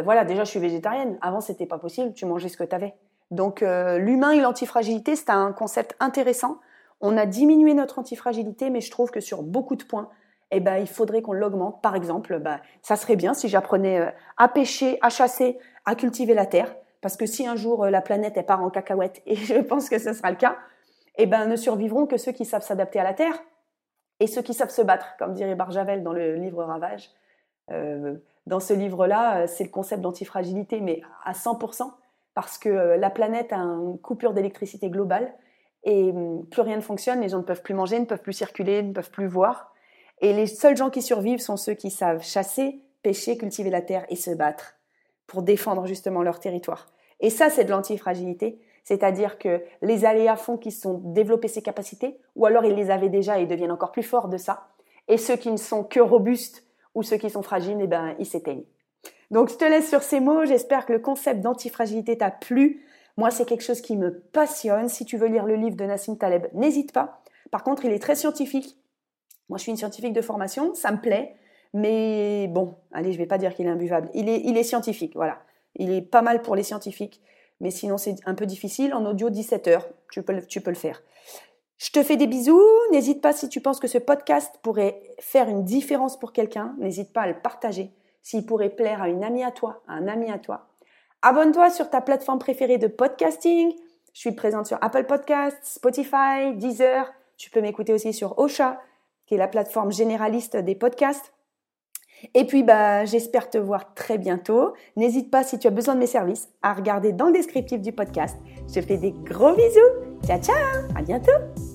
Voilà, 0.05 0.25
déjà, 0.25 0.44
je 0.44 0.48
suis 0.48 0.59
végétarienne. 0.59 1.18
Avant, 1.20 1.42
c'était 1.42 1.66
pas 1.66 1.77
possible. 1.77 2.14
Tu 2.14 2.25
mangeais 2.25 2.48
ce 2.48 2.57
que 2.57 2.64
tu 2.64 2.75
avais. 2.75 2.94
Donc, 3.31 3.61
l'humain 3.61 4.31
et 4.31 4.40
l'antifragilité, 4.40 5.16
c'est 5.16 5.29
un 5.29 5.53
concept 5.53 5.94
intéressant. 6.01 6.61
On 7.03 7.18
a 7.18 7.27
diminué 7.27 7.75
notre 7.75 7.98
antifragilité, 7.98 8.70
mais 8.70 8.81
je 8.81 8.90
trouve 8.90 9.11
que 9.11 9.20
sur 9.20 9.42
beaucoup 9.42 9.77
de 9.77 9.85
points, 9.85 10.09
eh 10.57 10.61
ben, 10.61 10.77
il 10.77 10.87
faudrait 10.88 11.23
qu'on 11.23 11.33
l'augmente. 11.33 11.83
Par 11.83 11.95
exemple, 11.97 12.38
bah, 12.38 12.61
ça 12.83 12.97
serait 12.97 13.17
bien 13.17 13.35
si 13.35 13.49
j'apprenais 13.49 14.01
euh, 14.01 14.11
à 14.37 14.49
pêcher, 14.49 14.99
à 15.03 15.09
chasser, 15.09 15.59
à 15.85 15.95
cultiver 15.95 16.35
la 16.35 16.47
terre. 16.47 16.75
Parce 17.01 17.17
que 17.17 17.27
si 17.27 17.47
un 17.47 17.57
jour 17.57 17.87
la 17.87 18.01
planète 18.01 18.35
elle 18.37 18.47
part 18.47 18.62
en 18.62 18.71
cacahuète, 18.71 19.23
et 19.27 19.37
je 19.37 19.55
pense 19.61 19.88
que 19.88 19.99
ce 19.99 20.12
sera 20.12 20.31
le 20.31 20.37
cas, 20.37 20.57
eh 21.17 21.27
ben, 21.27 21.47
ne 21.47 21.57
survivront 21.57 22.07
que 22.07 22.17
ceux 22.17 22.33
qui 22.33 22.45
savent 22.45 22.62
s'adapter 22.62 22.99
à 23.01 23.05
la 23.05 23.15
terre 23.15 23.43
et 24.21 24.27
ceux 24.27 24.43
qui 24.43 24.55
savent 24.55 24.71
se 24.71 24.83
battre, 24.83 25.17
comme 25.19 25.35
dirait 25.35 25.55
Barjavel 25.55 26.03
dans 26.03 26.12
le 26.12 26.37
livre 26.37 26.62
Ravage. 26.65 27.11
Euh, 27.71 28.17
dans 28.47 28.61
ce 28.61 28.73
livre-là, 28.73 29.43
euh, 29.43 29.47
c'est 29.47 29.65
le 29.65 29.71
concept 29.71 30.03
d'antifragilité, 30.03 30.81
mais 30.81 31.01
à 31.25 31.33
100%, 31.33 31.91
parce 32.35 32.59
que 32.59 32.69
euh, 32.69 32.97
la 32.97 33.11
planète 33.11 33.53
a 33.53 33.57
une 33.57 33.99
coupure 33.99 34.33
d'électricité 34.33 34.91
globale 34.91 35.33
et 35.85 36.11
hum, 36.11 36.47
plus 36.47 36.62
rien 36.62 36.77
ne 36.77 36.83
fonctionne, 36.83 37.21
les 37.21 37.29
gens 37.29 37.38
ne 37.38 37.43
peuvent 37.43 37.62
plus 37.62 37.75
manger, 37.75 37.99
ne 37.99 38.05
peuvent 38.05 38.23
plus 38.23 38.33
circuler, 38.33 38.83
ne 38.83 38.93
peuvent 38.93 39.11
plus 39.11 39.27
voir. 39.27 39.72
Et 40.23 40.33
les 40.33 40.47
seuls 40.47 40.77
gens 40.77 40.89
qui 40.89 41.03
survivent 41.03 41.41
sont 41.41 41.57
ceux 41.57 41.75
qui 41.75 41.91
savent 41.91 42.23
chasser, 42.23 42.81
pêcher, 43.03 43.37
cultiver 43.37 43.71
la 43.71 43.83
terre 43.83 44.07
et 44.09 44.17
se 44.17 44.31
battre 44.31 44.77
pour 45.27 45.43
défendre 45.43 45.87
justement 45.87 46.23
leur 46.23 46.39
territoire. 46.41 46.87
Et 47.21 47.29
ça, 47.29 47.51
c'est 47.51 47.65
de 47.65 47.71
l'antifragilité. 47.71 48.61
C'est-à-dire 48.85 49.39
que 49.39 49.63
les 49.81 50.05
aléas 50.05 50.37
font 50.37 50.57
qu'ils 50.57 50.73
sont 50.73 51.01
développés 51.05 51.49
ces 51.49 51.63
capacités, 51.63 52.19
ou 52.35 52.47
alors 52.47 52.65
ils 52.65 52.75
les 52.75 52.91
avaient 52.91 53.09
déjà 53.09 53.39
et 53.39 53.47
deviennent 53.47 53.71
encore 53.71 53.93
plus 53.93 54.03
forts 54.03 54.29
de 54.29 54.37
ça. 54.37 54.69
Et 55.09 55.19
ceux 55.19 55.37
qui 55.37 55.51
ne 55.51 55.57
sont 55.57 55.85
que 55.85 56.01
robustes 56.01 56.65
ou 56.95 57.03
ceux 57.03 57.17
qui 57.17 57.31
sont 57.31 57.43
fragiles, 57.43 57.79
eh 57.81 57.87
ben, 57.87 58.15
ils 58.19 58.27
s'éteignent. 58.27 58.65
Donc 59.31 59.51
je 59.51 59.57
te 59.57 59.65
laisse 59.65 59.89
sur 59.89 60.03
ces 60.03 60.21
mots. 60.21 60.45
J'espère 60.45 60.85
que 60.85 60.93
le 60.93 60.99
concept 60.99 61.41
d'antifragilité 61.41 62.19
t'a 62.19 62.31
plu. 62.31 62.85
Moi, 63.17 63.31
c'est 63.31 63.45
quelque 63.45 63.63
chose 63.65 63.81
qui 63.81 63.97
me 63.97 64.21
passionne. 64.21 64.89
Si 64.89 65.05
tu 65.05 65.17
veux 65.17 65.29
lire 65.29 65.47
le 65.47 65.57
livre 65.57 65.77
de 65.77 65.85
Nassim 65.85 66.17
Taleb, 66.17 66.47
n'hésite 66.53 66.93
pas. 66.93 67.23
Par 67.51 67.63
contre, 67.63 67.85
il 67.85 67.93
est 67.93 67.99
très 67.99 68.15
scientifique. 68.15 68.77
Moi, 69.53 69.59
je 69.59 69.62
suis 69.62 69.71
une 69.71 69.77
scientifique 69.77 70.12
de 70.12 70.23
formation, 70.23 70.75
ça 70.75 70.91
me 70.91 71.01
plaît. 71.01 71.37
Mais 71.75 72.49
bon, 72.49 72.75
allez, 72.93 73.12
je 73.12 73.19
vais 73.19 73.27
pas 73.27 73.38
dire 73.38 73.55
qu'il 73.55 73.67
est 73.67 73.71
imbuvable. 73.71 74.11
Il 74.15 74.29
est, 74.29 74.41
il 74.45 74.57
est 74.57 74.62
scientifique, 74.65 75.12
voilà. 75.15 75.38
Il 75.77 75.93
est 75.93 76.03
pas 76.03 76.23
mal 76.23 76.43
pour 76.43 76.57
les 76.57 76.62
scientifiques 76.62 77.23
mais 77.62 77.71
sinon 77.71 77.97
c'est 77.97 78.17
un 78.27 78.35
peu 78.35 78.45
difficile. 78.45 78.93
En 78.93 79.07
audio, 79.07 79.31
17 79.31 79.69
heures, 79.69 79.88
tu 80.11 80.23
peux, 80.23 80.43
tu 80.43 80.61
peux 80.61 80.71
le 80.71 80.77
faire. 80.77 81.01
Je 81.79 81.91
te 81.91 82.03
fais 82.03 82.17
des 82.17 82.27
bisous. 82.27 82.61
N'hésite 82.91 83.23
pas 83.23 83.33
si 83.33 83.49
tu 83.49 83.61
penses 83.61 83.81
que 83.81 83.88
ce 83.88 83.99
podcast 83.99 84.59
pourrait 84.62 85.01
faire 85.21 85.49
une 85.49 85.65
différence 85.65 86.19
pour 86.19 86.33
quelqu'un. 86.33 86.75
N'hésite 86.79 87.12
pas 87.12 87.23
à 87.23 87.27
le 87.29 87.38
partager. 87.41 87.93
S'il 88.21 88.45
pourrait 88.45 88.71
plaire 88.71 89.01
à 89.01 89.09
une 89.09 89.25
amie 89.25 89.45
à 89.45 89.53
toi, 89.53 89.83
à 89.88 89.95
un 89.95 90.09
ami 90.09 90.31
à 90.31 90.38
toi. 90.38 90.67
Abonne-toi 91.23 91.71
sur 91.71 91.88
ta 91.88 92.01
plateforme 92.01 92.41
préférée 92.41 92.79
de 92.79 92.88
podcasting. 92.88 93.73
Je 94.12 94.19
suis 94.19 94.33
présente 94.33 94.67
sur 94.67 94.79
Apple 94.81 95.05
Podcasts, 95.05 95.65
Spotify, 95.65 96.55
Deezer. 96.55 97.12
Tu 97.37 97.51
peux 97.51 97.61
m'écouter 97.61 97.93
aussi 97.93 98.12
sur 98.12 98.38
Ocha, 98.38 98.81
la 99.37 99.49
plateforme 99.49 99.92
généraliste 99.92 100.57
des 100.57 100.75
podcasts. 100.75 101.33
Et 102.35 102.47
puis, 102.47 102.62
bah, 102.62 103.05
j'espère 103.05 103.51
te 103.51 103.59
voir 103.59 103.95
très 103.95 104.16
bientôt. 104.16 104.75
N'hésite 104.97 105.31
pas, 105.31 105.42
si 105.42 105.59
tu 105.59 105.66
as 105.66 105.71
besoin 105.71 105.95
de 105.95 106.01
mes 106.01 106.07
services, 106.07 106.49
à 106.62 106.73
regarder 106.73 107.12
dans 107.12 107.27
le 107.27 107.33
descriptif 107.33 107.81
du 107.81 107.92
podcast. 107.92 108.37
Je 108.73 108.81
fais 108.81 108.97
des 108.97 109.12
gros 109.12 109.55
bisous. 109.55 110.25
Ciao, 110.25 110.40
ciao. 110.40 110.57
À 110.97 111.03
bientôt. 111.03 111.72